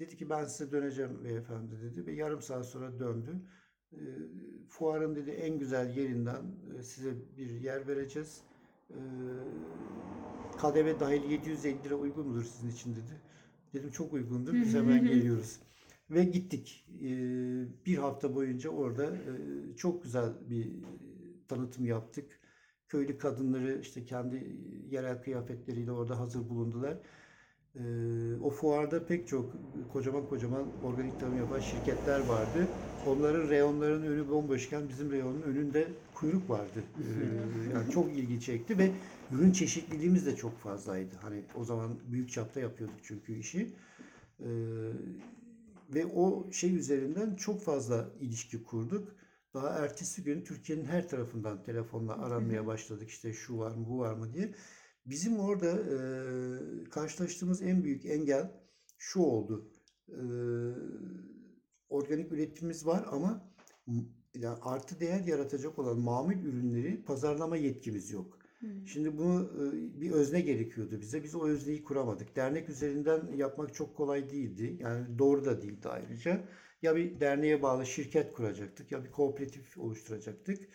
Dedi 0.01 0.17
ki 0.17 0.31
ben 0.31 0.45
size 0.45 0.73
döneceğim 0.73 1.25
beyefendi 1.25 1.83
dedi 1.83 2.07
ve 2.07 2.13
yarım 2.13 2.43
saat 2.43 2.67
sonra 2.67 2.99
döndü. 2.99 3.31
E, 3.93 4.01
fuarın 4.69 5.17
dedi 5.17 5.31
en 5.31 5.59
güzel 5.59 5.97
yerinden 5.97 6.43
e, 6.79 6.83
size 6.83 7.15
bir 7.37 7.51
yer 7.51 7.89
vereceğiz. 7.89 8.43
E, 8.91 8.99
KDV 10.59 11.01
dahil 11.01 11.31
750 11.31 11.85
lira 11.85 11.95
uygun 11.95 12.29
mudur 12.29 12.45
sizin 12.45 12.71
için 12.71 12.93
dedi. 12.93 13.21
Dedim 13.75 13.91
çok 13.91 14.13
uygundur. 14.13 14.55
Biz 14.55 14.75
hemen 14.75 15.05
geliyoruz. 15.09 15.61
Ve 16.11 16.25
gittik. 16.25 16.87
E, 17.03 17.09
bir 17.87 17.97
hafta 17.97 18.35
boyunca 18.35 18.71
orada 18.71 19.17
e, 19.17 19.33
çok 19.77 20.03
güzel 20.03 20.33
bir 20.51 20.73
tanıtım 21.49 21.85
yaptık. 21.87 22.41
Köylü 22.89 23.19
kadınları 23.19 23.79
işte 23.81 24.05
kendi 24.05 24.57
yerel 24.91 25.23
kıyafetleriyle 25.23 25.93
orada 25.93 26.19
hazır 26.19 26.49
bulundular. 26.49 26.99
Ee, 27.77 27.83
o 28.43 28.51
fuarda 28.51 29.07
pek 29.07 29.29
çok 29.29 29.53
kocaman 29.93 30.29
kocaman 30.29 30.67
organik 30.85 31.21
tarım 31.21 31.39
yapan 31.39 31.61
şirketler 31.61 32.21
vardı. 32.21 32.67
Onların 33.07 33.49
reyonların 33.49 34.03
önü 34.03 34.29
bomboşken 34.29 34.89
bizim 34.89 35.11
reyonun 35.13 35.43
önünde 35.43 35.89
kuyruk 36.15 36.51
vardı. 36.51 36.83
Ee, 36.99 37.73
yani 37.75 37.91
çok 37.91 38.13
ilgi 38.13 38.41
çekti 38.41 38.79
ve 38.79 38.91
ürün 39.33 39.53
çeşitliliğimiz 39.53 40.27
de 40.27 40.37
çok 40.37 40.59
fazlaydı. 40.59 41.15
Hani 41.23 41.45
o 41.55 41.65
zaman 41.65 41.99
büyük 42.13 42.31
çapta 42.31 42.61
yapıyorduk 42.61 42.97
çünkü 43.03 43.39
işi. 43.39 43.77
Ee, 44.41 44.47
ve 45.95 46.07
o 46.07 46.53
şey 46.53 46.77
üzerinden 46.77 47.35
çok 47.35 47.63
fazla 47.63 48.11
ilişki 48.21 48.63
kurduk. 48.63 49.09
Daha 49.55 49.69
ertesi 49.69 50.23
gün 50.23 50.45
Türkiye'nin 50.45 50.85
her 50.85 51.09
tarafından 51.09 51.63
telefonla 51.63 52.19
aranmaya 52.19 52.67
başladık. 52.67 53.09
İşte 53.09 53.33
şu 53.33 53.59
var 53.59 53.71
mı, 53.71 53.87
bu 53.89 53.99
var 53.99 54.15
mı 54.15 54.33
diye. 54.33 54.55
Bizim 55.07 55.41
orada 55.41 55.71
e, 55.71 55.97
karşılaştığımız 56.85 57.63
en 57.63 57.85
büyük 57.85 58.07
engel 58.07 58.51
şu 58.99 59.21
oldu. 59.21 59.71
E, 60.09 60.21
organik 61.89 62.33
üretimimiz 62.33 62.87
var 62.87 63.05
ama 63.11 63.53
yani 64.35 64.59
artı 64.63 65.01
değer 65.01 65.21
yaratacak 65.21 65.79
olan 65.79 65.99
mamul 65.99 66.33
ürünleri 66.33 67.05
pazarlama 67.05 67.57
yetkimiz 67.57 68.11
yok. 68.11 68.39
Şimdi 68.87 69.19
bunu 69.19 69.51
bir 70.01 70.11
özne 70.11 70.41
gerekiyordu 70.41 71.01
bize. 71.01 71.23
Biz 71.23 71.35
o 71.35 71.49
özneyi 71.49 71.85
kuramadık. 71.85 72.37
Dernek 72.37 72.69
üzerinden 72.69 73.33
yapmak 73.37 73.75
çok 73.75 73.97
kolay 73.97 74.31
değildi. 74.31 74.77
Yani 74.81 75.19
doğru 75.19 75.45
da 75.45 75.63
değildi 75.63 75.89
ayrıca. 75.89 76.45
Ya 76.83 76.97
bir 76.97 77.21
derneğe 77.21 77.63
bağlı 77.63 77.87
şirket 77.87 78.33
kuracaktık 78.33 78.93
ya 78.93 79.05
bir 79.05 79.11
kooperatif 79.11 79.79
oluşturacaktık. 79.79 80.69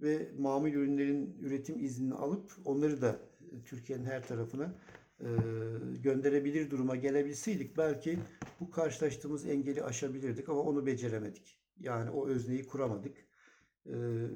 Ve 0.00 0.30
mamul 0.38 0.68
ürünlerin 0.68 1.36
üretim 1.40 1.84
iznini 1.84 2.14
alıp 2.14 2.52
onları 2.64 3.02
da 3.02 3.16
Türkiye'nin 3.64 4.04
her 4.04 4.28
tarafına 4.28 4.74
e, 5.20 5.28
gönderebilir 6.02 6.70
duruma 6.70 6.96
gelebilseydik 6.96 7.76
belki 7.76 8.18
bu 8.60 8.70
karşılaştığımız 8.70 9.46
engeli 9.46 9.82
aşabilirdik 9.84 10.48
ama 10.48 10.60
onu 10.60 10.86
beceremedik. 10.86 11.58
Yani 11.80 12.10
o 12.10 12.26
özneyi 12.26 12.66
kuramadık. 12.66 13.16
E, 13.86 13.94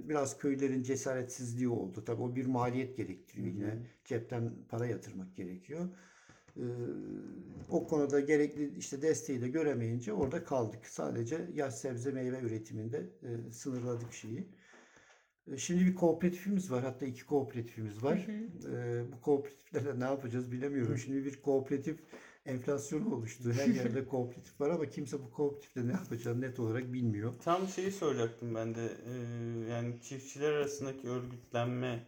Biraz 0.09 0.39
köylerin 0.39 0.83
cesaretsizliği 0.83 1.69
oldu. 1.69 2.05
Tabii 2.05 2.23
o 2.23 2.37
bir 2.37 2.47
maliyet 2.47 2.97
gerektiriyor 2.97 3.47
yine. 3.47 3.87
Cepten 4.05 4.53
para 4.69 4.87
yatırmak 4.87 5.37
gerekiyor. 5.37 5.89
E, 6.57 6.65
O 7.69 7.87
konuda 7.87 8.21
gerekli 8.21 8.79
işte 8.79 9.03
desteği 9.03 9.41
de 9.41 9.49
göremeyince 9.49 10.13
orada 10.13 10.45
kaldık. 10.45 10.87
Sadece 10.87 11.51
yaş 11.55 11.75
sebze 11.75 12.13
meyve 12.13 12.41
üretiminde 12.41 13.07
sınırladık 13.51 14.13
şeyi. 14.13 14.49
E, 15.53 15.57
Şimdi 15.57 15.87
bir 15.87 15.95
kooperatifimiz 15.95 16.71
var. 16.71 16.83
Hatta 16.85 17.07
iki 17.07 17.27
kooperatifimiz 17.27 18.05
var. 18.05 18.27
E, 18.73 19.13
bu 19.13 19.21
kooperatiflerle 19.21 20.01
ne 20.01 20.05
yapacağız 20.05 20.53
bilemiyorum. 20.53 20.99
Şimdi 20.99 21.25
bir 21.25 21.43
kooperatif 21.43 22.01
enflasyon 22.47 23.11
oluştu. 23.11 23.53
Her 23.53 23.69
yerde 23.69 24.07
kooperatif 24.09 24.61
var 24.61 24.71
ama 24.71 24.87
kimse 24.87 25.21
bu 25.25 25.31
kooperatifle 25.31 25.89
ne 25.89 25.93
yapacağını 25.93 26.41
net 26.41 26.61
olarak 26.61 26.93
bilmiyor. 26.93 27.33
Tam 27.45 27.69
şeyi 27.69 27.93
soracaktım 27.93 28.55
ben 28.55 28.75
de. 28.75 28.89
Ee, 29.07 29.71
yani 29.71 30.01
çiftçiler 30.03 30.53
arasındaki 30.53 31.09
örgütlenme 31.09 32.05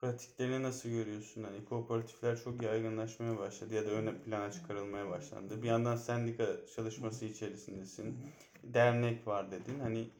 pratiklerini 0.00 0.62
nasıl 0.62 0.88
görüyorsun? 0.88 1.42
Hani 1.42 1.64
kooperatifler 1.64 2.40
çok 2.44 2.62
yaygınlaşmaya 2.62 3.38
başladı 3.38 3.74
ya 3.74 3.86
da 3.86 3.90
ön 3.90 4.14
plana 4.24 4.50
çıkarılmaya 4.52 5.10
başlandı. 5.10 5.62
Bir 5.62 5.68
yandan 5.68 5.96
sendika 5.96 6.46
çalışması 6.76 7.24
içerisindesin. 7.24 8.18
Dernek 8.64 9.26
var 9.26 9.50
dedin. 9.50 9.80
Hani 9.80 10.10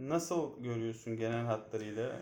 nasıl 0.00 0.62
görüyorsun 0.62 1.16
genel 1.16 1.44
hatlarıyla? 1.44 2.20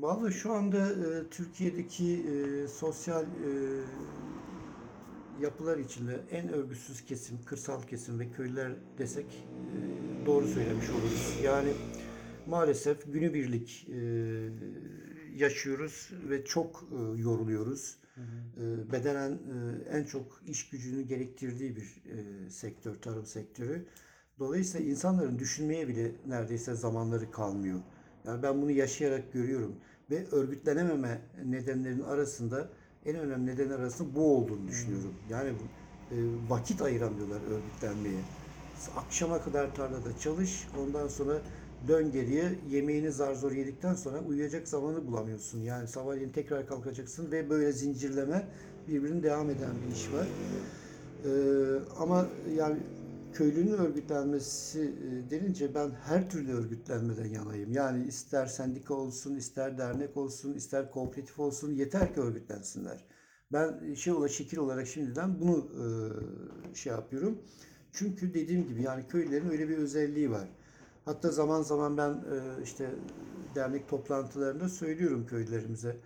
Vallahi 0.00 0.32
şu 0.32 0.52
anda 0.52 0.90
e, 0.90 1.28
Türkiye'deki 1.30 2.12
e, 2.14 2.68
sosyal 2.68 3.24
e, 3.24 3.50
yapılar 5.40 5.78
içinde 5.78 6.20
en 6.30 6.48
örgütsüz 6.48 7.04
kesim, 7.04 7.38
kırsal 7.44 7.82
kesim 7.82 8.20
ve 8.20 8.30
köylüler 8.30 8.72
desek 8.98 9.26
e, 9.26 10.26
doğru 10.26 10.46
söylemiş 10.46 10.90
oluruz. 10.90 11.38
Yani 11.44 11.72
maalesef 12.46 13.12
günübirlik 13.12 13.88
e, 13.88 13.98
yaşıyoruz 15.36 16.10
ve 16.28 16.44
çok 16.44 16.84
e, 16.92 17.20
yoruluyoruz. 17.20 17.96
E, 18.16 18.92
bedenen 18.92 19.32
e, 19.32 19.98
en 19.98 20.04
çok 20.04 20.42
iş 20.46 20.70
gücünü 20.70 21.02
gerektirdiği 21.02 21.76
bir 21.76 21.82
e, 21.82 22.50
sektör, 22.50 22.94
tarım 22.94 23.26
sektörü. 23.26 23.86
Dolayısıyla 24.38 24.90
insanların 24.90 25.38
düşünmeye 25.38 25.88
bile 25.88 26.12
neredeyse 26.26 26.74
zamanları 26.74 27.30
kalmıyor. 27.30 27.80
Yani 28.24 28.42
ben 28.42 28.62
bunu 28.62 28.70
yaşayarak 28.70 29.32
görüyorum 29.32 29.80
ve 30.10 30.26
örgütlenememe 30.30 31.22
nedenlerinin 31.44 32.02
arasında 32.02 32.68
en 33.04 33.16
önemli 33.16 33.46
neden 33.46 33.70
arasında 33.70 34.14
bu 34.14 34.36
olduğunu 34.36 34.68
düşünüyorum. 34.68 35.14
Yani 35.28 35.50
e, 36.10 36.16
vakit 36.48 36.82
ayıramıyorlar 36.82 37.42
örgütlenmeye. 37.42 38.24
Akşama 38.94 39.42
kadar 39.42 39.74
tarlada 39.74 40.16
çalış, 40.16 40.68
ondan 40.72 41.08
sonra 41.08 41.42
dön 41.88 42.10
geriye 42.12 42.60
yemeğini 42.66 43.12
zar 43.12 43.34
zor 43.34 43.52
yedikten 43.52 43.94
sonra 43.94 44.20
uyuyacak 44.20 44.68
zamanı 44.68 45.06
bulamıyorsun. 45.06 45.60
Yani 45.62 45.88
sabahleyin 45.88 46.30
tekrar 46.32 46.66
kalkacaksın 46.66 47.30
ve 47.30 47.50
böyle 47.50 47.72
zincirleme 47.72 48.48
birbirine 48.86 49.22
devam 49.22 49.50
eden 49.50 49.82
bir 49.82 49.88
iş 49.88 50.12
var. 50.12 50.26
Ee, 51.24 51.28
ama 51.96 52.26
yani 52.56 52.78
köylünün 53.36 53.72
örgütlenmesi 53.72 54.80
e, 54.80 55.30
denince 55.30 55.74
ben 55.74 55.90
her 55.90 56.30
türlü 56.30 56.52
örgütlenmeden 56.52 57.24
yanayım. 57.24 57.72
Yani 57.72 58.06
ister 58.06 58.46
sendika 58.46 58.94
olsun, 58.94 59.36
ister 59.36 59.78
dernek 59.78 60.16
olsun, 60.16 60.54
ister 60.54 60.90
kooperatif 60.90 61.38
olsun 61.38 61.72
yeter 61.72 62.14
ki 62.14 62.20
örgütlensinler. 62.20 63.04
Ben 63.52 63.94
şey 63.94 64.12
olarak 64.12 64.30
şekil 64.30 64.58
olarak 64.58 64.86
şimdiden 64.86 65.40
bunu 65.40 65.68
e, 65.82 65.84
şey 66.74 66.92
yapıyorum. 66.92 67.38
Çünkü 67.92 68.34
dediğim 68.34 68.68
gibi 68.68 68.82
yani 68.82 69.06
köylülerin 69.08 69.50
öyle 69.50 69.68
bir 69.68 69.78
özelliği 69.78 70.30
var. 70.30 70.48
Hatta 71.04 71.30
zaman 71.30 71.62
zaman 71.62 71.96
ben 71.96 72.10
e, 72.10 72.62
işte 72.62 72.90
dernek 73.54 73.88
toplantılarında 73.88 74.68
söylüyorum 74.68 75.26
köylülerimize. 75.26 75.96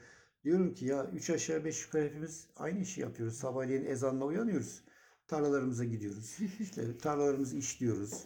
Diyorum 0.44 0.74
ki 0.74 0.86
ya 0.86 1.06
üç 1.14 1.30
aşağı 1.30 1.64
beş 1.64 1.84
yukarı 1.86 2.04
hepimiz 2.04 2.46
aynı 2.56 2.80
işi 2.80 3.00
yapıyoruz. 3.00 3.38
Sabahleyin 3.38 3.84
ezanla 3.84 4.24
uyanıyoruz. 4.24 4.82
Tarlalarımıza 5.30 5.84
gidiyoruz. 5.84 6.36
İşte 6.60 6.98
tarlalarımızı 6.98 7.56
işliyoruz. 7.56 8.24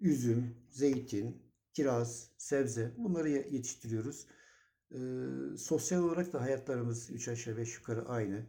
Üzüm, 0.00 0.54
zeytin, 0.70 1.42
kiraz, 1.72 2.30
sebze 2.38 2.94
bunları 2.98 3.28
ye- 3.28 3.48
yetiştiriyoruz. 3.50 4.26
Ee, 4.94 4.98
sosyal 5.58 6.02
olarak 6.02 6.32
da 6.32 6.40
hayatlarımız 6.40 7.10
üç 7.10 7.28
aşağı 7.28 7.56
beş 7.56 7.74
yukarı 7.76 8.08
aynı. 8.08 8.46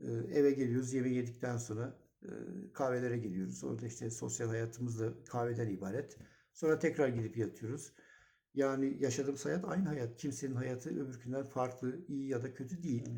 Ee, 0.00 0.06
eve 0.12 0.50
geliyoruz, 0.50 0.92
yemeği 0.92 1.14
yedikten 1.14 1.56
sonra 1.56 1.98
e, 2.22 2.28
kahvelere 2.72 3.18
geliyoruz. 3.18 3.64
Orada 3.64 3.86
işte 3.86 4.10
sosyal 4.10 4.48
hayatımız 4.48 5.00
da 5.00 5.24
kahveden 5.24 5.68
ibaret. 5.68 6.18
Sonra 6.52 6.78
tekrar 6.78 7.08
gidip 7.08 7.36
yatıyoruz. 7.36 7.92
Yani 8.54 8.96
yaşadığımız 9.00 9.44
hayat 9.46 9.64
aynı 9.64 9.88
hayat. 9.88 10.16
Kimsenin 10.16 10.54
hayatı 10.54 10.90
öbürkünden 10.90 11.44
farklı, 11.44 12.04
iyi 12.08 12.28
ya 12.28 12.42
da 12.42 12.54
kötü 12.54 12.82
değil. 12.82 13.08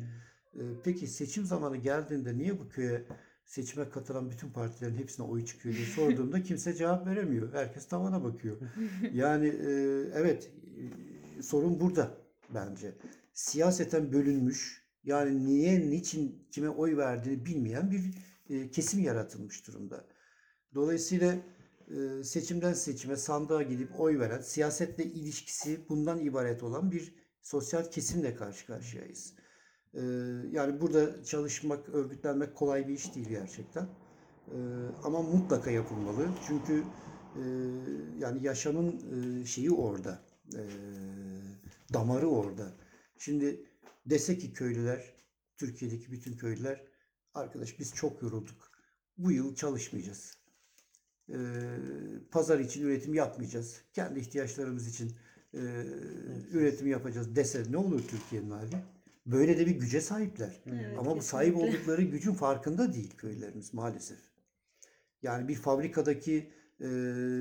Ee, 0.55 0.59
Peki 0.83 1.07
seçim 1.07 1.45
zamanı 1.45 1.77
geldiğinde 1.77 2.37
niye 2.37 2.59
bu 2.59 2.69
köye 2.69 3.07
seçime 3.47 3.89
katılan 3.89 4.31
bütün 4.31 4.49
partilerin 4.49 4.97
hepsine 4.97 5.25
oy 5.25 5.45
çıkıyor 5.45 5.75
diye 5.75 5.85
sorduğumda 5.85 6.43
kimse 6.43 6.73
cevap 6.73 7.07
veremiyor. 7.07 7.53
Herkes 7.53 7.87
tavana 7.87 8.23
bakıyor. 8.23 8.57
Yani 9.13 9.47
e, 9.47 9.71
evet 10.13 10.51
e, 11.37 11.41
sorun 11.41 11.79
burada 11.79 12.17
bence. 12.49 12.93
Siyaseten 13.33 14.13
bölünmüş 14.13 14.83
yani 15.03 15.45
niye, 15.45 15.89
niçin, 15.89 16.47
kime 16.51 16.69
oy 16.69 16.97
verdiğini 16.97 17.45
bilmeyen 17.45 17.91
bir 17.91 18.03
e, 18.49 18.71
kesim 18.71 18.99
yaratılmış 18.99 19.67
durumda. 19.67 20.05
Dolayısıyla 20.75 21.35
e, 21.87 22.23
seçimden 22.23 22.73
seçime 22.73 23.15
sandığa 23.15 23.63
gidip 23.63 23.99
oy 23.99 24.19
veren, 24.19 24.41
siyasetle 24.41 25.03
ilişkisi 25.03 25.89
bundan 25.89 26.19
ibaret 26.19 26.63
olan 26.63 26.91
bir 26.91 27.13
sosyal 27.41 27.91
kesimle 27.91 28.35
karşı 28.35 28.67
karşıyayız. 28.67 29.33
E, 29.93 30.01
Yani 30.51 30.81
burada 30.81 31.23
çalışmak, 31.23 31.89
örgütlenmek 31.89 32.55
kolay 32.55 32.87
bir 32.87 32.93
iş 32.93 33.15
değil 33.15 33.29
gerçekten. 33.29 33.83
E, 34.47 34.57
Ama 35.03 35.21
mutlaka 35.21 35.71
yapılmalı. 35.71 36.27
Çünkü 36.47 36.83
e, 37.35 37.43
yani 38.19 38.43
yaşamın 38.43 39.01
e, 39.41 39.45
şeyi 39.45 39.71
orada. 39.71 40.19
E, 40.55 40.61
damarı 41.93 42.27
orada. 42.27 42.73
Şimdi 43.17 43.65
dese 44.05 44.37
ki 44.37 44.53
köylüler, 44.53 45.13
Türkiye'deki 45.57 46.11
bütün 46.11 46.37
köylüler, 46.37 46.81
arkadaş 47.33 47.79
biz 47.79 47.93
çok 47.95 48.21
yorulduk. 48.21 48.71
Bu 49.17 49.31
yıl 49.31 49.55
çalışmayacağız. 49.55 50.37
E, 51.29 51.37
pazar 52.31 52.59
için 52.59 52.83
üretim 52.85 53.13
yapmayacağız. 53.13 53.81
Kendi 53.93 54.19
ihtiyaçlarımız 54.19 54.87
için 54.87 55.11
e, 55.53 55.59
üretim 56.51 56.87
yapacağız 56.87 57.35
dese 57.35 57.63
ne 57.71 57.77
olur 57.77 58.01
Türkiye'nin 58.07 58.49
hali? 58.51 58.75
Böyle 59.27 59.57
de 59.59 59.65
bir 59.65 59.71
güce 59.71 60.01
sahipler. 60.01 60.61
Evet, 60.65 60.99
Ama 60.99 61.17
bu 61.17 61.21
sahip 61.21 61.57
oldukları 61.57 62.01
gücün 62.01 62.33
farkında 62.33 62.93
değil 62.93 63.13
köylerimiz 63.17 63.73
maalesef. 63.73 64.17
Yani 65.21 65.47
bir 65.47 65.55
fabrikadaki 65.55 66.51
e, 66.79 66.87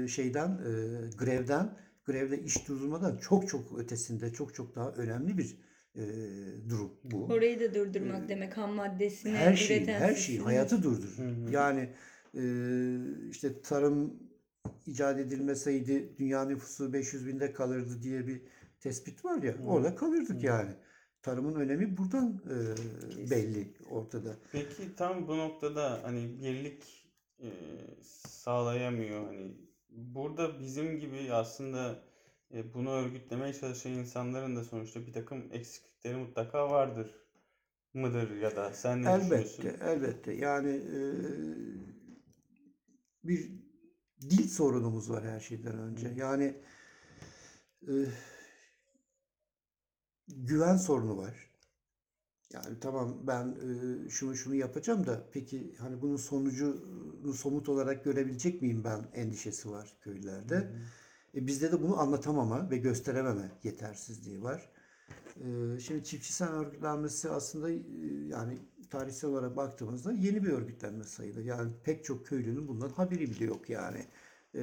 şeyden, 0.09 0.49
e, 0.49 0.70
grevden, 1.18 1.77
grevde 2.05 2.42
iş 2.42 2.68
durdurmadan 2.68 3.16
çok 3.16 3.49
çok 3.49 3.79
ötesinde, 3.79 4.33
çok 4.33 4.55
çok 4.55 4.75
daha 4.75 4.90
önemli 4.90 5.38
bir 5.38 5.59
e, 5.94 6.03
durum 6.68 6.92
bu. 7.05 7.25
Orayı 7.25 7.61
da 7.61 7.75
durdurmak 7.75 8.29
demek 8.29 8.57
ham 8.57 8.70
maddesini 8.72 9.37
Her 9.37 9.57
şeyi, 9.57 9.79
üreten 9.83 10.01
her 10.01 10.14
şeyi, 10.14 10.40
hayatı 10.40 10.83
durdur. 10.83 11.16
Hı 11.16 11.22
hı. 11.22 11.51
Yani 11.51 11.88
e, 12.35 12.42
işte 13.31 13.62
tarım 13.62 14.14
icat 14.87 15.18
edilmeseydi 15.18 16.16
dünya 16.18 16.44
nüfusu 16.44 16.92
500 16.92 17.27
binde 17.27 17.53
kalırdı 17.53 18.03
diye 18.03 18.27
bir 18.27 18.42
tespit 18.81 19.25
var 19.25 19.42
ya, 19.42 19.55
orada 19.66 19.94
kalırdık 19.94 20.44
yani. 20.44 20.70
Tarımın 21.26 21.54
önemi 21.54 21.96
buradan 21.96 22.40
e, 22.44 22.56
belli 23.30 23.68
ortada. 23.90 24.36
Peki 24.52 24.96
tam 24.96 25.28
bu 25.28 25.38
noktada 25.38 26.00
hani 26.02 26.42
birlik 26.42 27.08
e, 27.40 27.48
sağlayamıyor 28.02 29.26
hani 29.26 29.56
burada 29.90 30.60
bizim 30.60 31.00
gibi 31.00 31.32
aslında 31.32 32.02
e, 32.54 32.74
bunu 32.74 32.90
örgütlemeye 32.90 33.54
çalışan 33.54 33.92
insanların 33.92 34.56
da 34.56 34.64
sonuçta 34.64 35.06
bir 35.06 35.12
takım 35.12 35.44
eksiklikleri 35.52 36.16
mutlaka 36.16 36.70
vardır 36.70 37.10
mıdır 37.94 38.36
ya 38.36 38.56
da 38.56 38.72
sen 38.72 39.02
ne 39.02 39.20
düşünüyorsun? 39.20 39.62
Elbette, 39.62 39.84
elbette. 39.84 40.32
Yani 40.32 40.70
e, 40.70 41.00
bir 43.24 43.50
dil 44.20 44.48
sorunumuz 44.48 45.10
var 45.10 45.24
her 45.24 45.40
şeyden 45.40 45.78
önce. 45.78 46.12
Yani 46.16 46.54
e, 47.88 47.92
güven 50.28 50.76
sorunu 50.76 51.16
var. 51.16 51.50
Yani 52.52 52.80
tamam 52.80 53.16
ben 53.26 53.46
e, 53.46 54.10
şunu 54.10 54.36
şunu 54.36 54.54
yapacağım 54.54 55.06
da 55.06 55.26
peki 55.32 55.74
hani 55.78 56.02
bunun 56.02 56.16
sonucunu 56.16 57.32
somut 57.34 57.68
olarak 57.68 58.04
görebilecek 58.04 58.62
miyim 58.62 58.84
ben 58.84 59.06
endişesi 59.14 59.70
var 59.70 59.96
köylerde. 60.00 60.72
E, 61.34 61.46
bizde 61.46 61.72
de 61.72 61.82
bunu 61.82 62.00
anlatamama 62.00 62.70
ve 62.70 62.76
gösterememe 62.78 63.50
yetersizliği 63.64 64.42
var. 64.42 64.70
E, 65.36 65.80
şimdi 65.80 66.04
çiftçi 66.04 66.32
sen 66.32 66.52
örgütlenmesi 66.52 67.30
aslında 67.30 67.70
e, 67.70 67.78
yani 68.28 68.58
tarihsel 68.90 69.30
olarak 69.30 69.56
baktığımızda 69.56 70.12
yeni 70.12 70.44
bir 70.44 70.48
örgütlenme 70.48 71.04
sayılır. 71.04 71.44
Yani 71.44 71.72
pek 71.84 72.04
çok 72.04 72.26
köylünün 72.26 72.68
bundan 72.68 72.88
haberi 72.88 73.30
bile 73.30 73.44
yok 73.44 73.70
yani. 73.70 74.06
E, 74.54 74.62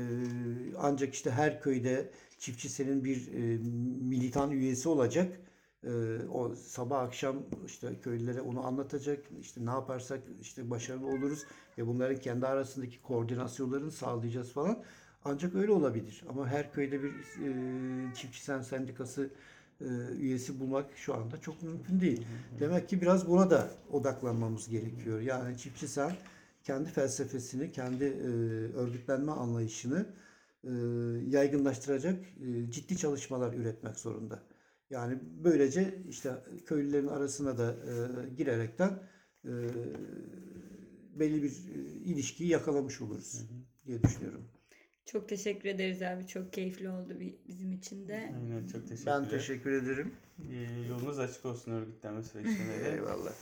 ancak 0.78 1.13
işte 1.13 1.32
her 1.32 1.62
köyde 1.62 2.12
çiftçi 2.39 2.69
senin 2.69 3.04
bir 3.04 3.34
e, 3.34 3.58
militan 4.02 4.52
üyesi 4.52 4.89
olacak. 4.89 5.39
E, 5.84 5.91
o 6.34 6.56
sabah 6.56 7.02
akşam 7.02 7.36
işte 7.65 8.00
köylülere 8.02 8.41
onu 8.41 8.65
anlatacak. 8.65 9.19
İşte 9.41 9.65
ne 9.65 9.69
yaparsak 9.69 10.19
işte 10.41 10.69
başarılı 10.69 11.08
oluruz 11.08 11.46
ve 11.78 11.88
bunların 11.88 12.17
kendi 12.17 12.48
arasındaki 12.48 13.02
koordinasyonlarını 13.02 13.91
sağlayacağız 13.91 14.52
falan. 14.52 14.84
Ancak 15.26 15.56
öyle 15.56 15.72
olabilir. 15.72 16.24
Ama 16.30 16.48
her 16.48 16.74
köyde 16.74 17.04
bir 17.04 17.10
e, 17.10 18.15
çiftçi 18.15 18.43
sen 18.43 18.62
sendikası 18.62 19.30
e, 19.82 19.86
üyesi 20.19 20.60
bulmak 20.60 20.86
şu 20.96 21.15
anda 21.15 21.41
çok 21.41 21.63
mümkün 21.63 22.00
değil. 22.00 22.28
Demek 22.60 22.89
ki 22.89 23.02
biraz 23.02 23.28
buna 23.30 23.50
da 23.50 23.69
odaklanmamız 23.91 24.69
gerekiyor. 24.69 25.22
Yani 25.22 25.58
çiftçi 25.58 25.88
sen 25.88 26.12
kendi 26.63 26.89
felsefesini, 26.89 27.72
kendi 27.72 28.04
e, 28.04 28.28
örgütlenme 28.76 29.32
anlayışını 29.32 30.06
e, 30.63 30.72
yaygınlaştıracak 31.28 32.19
e, 32.19 32.72
ciddi 32.72 32.98
çalışmalar 32.98 33.54
üretmek 33.54 34.00
zorunda. 34.00 34.39
Yani 34.93 35.19
böylece 35.43 35.93
işte 36.10 36.32
köylülerin 36.65 37.08
arasına 37.08 37.58
da 37.58 37.71
e, 37.73 38.29
girerekten 38.38 38.99
e, 39.45 39.51
belli 41.19 41.43
bir 41.43 41.49
e, 41.49 41.79
ilişkiyi 42.03 42.49
yakalamış 42.49 43.01
oluruz 43.01 43.45
diye 43.86 44.03
düşünüyorum. 44.03 44.47
Çok 45.06 45.29
teşekkür 45.29 45.69
ederiz 45.69 46.01
abi. 46.01 46.27
Çok 46.27 46.53
keyifli 46.53 46.89
oldu 46.89 47.19
bi- 47.19 47.38
bizim 47.47 47.71
için 47.71 48.08
de. 48.08 48.34
Aynen 48.36 48.67
çok 48.67 48.88
teşekkürler. 48.88 49.21
Ben 49.23 49.29
teşekkür 49.29 49.71
ederim. 49.71 50.12
E, 50.51 50.88
yolunuz 50.89 51.19
açık 51.19 51.45
olsun 51.45 51.71
örgütlenme 51.71 52.23
süreçlerinde. 52.23 52.84
de. 52.86 52.91
Eyvallah. 52.93 53.34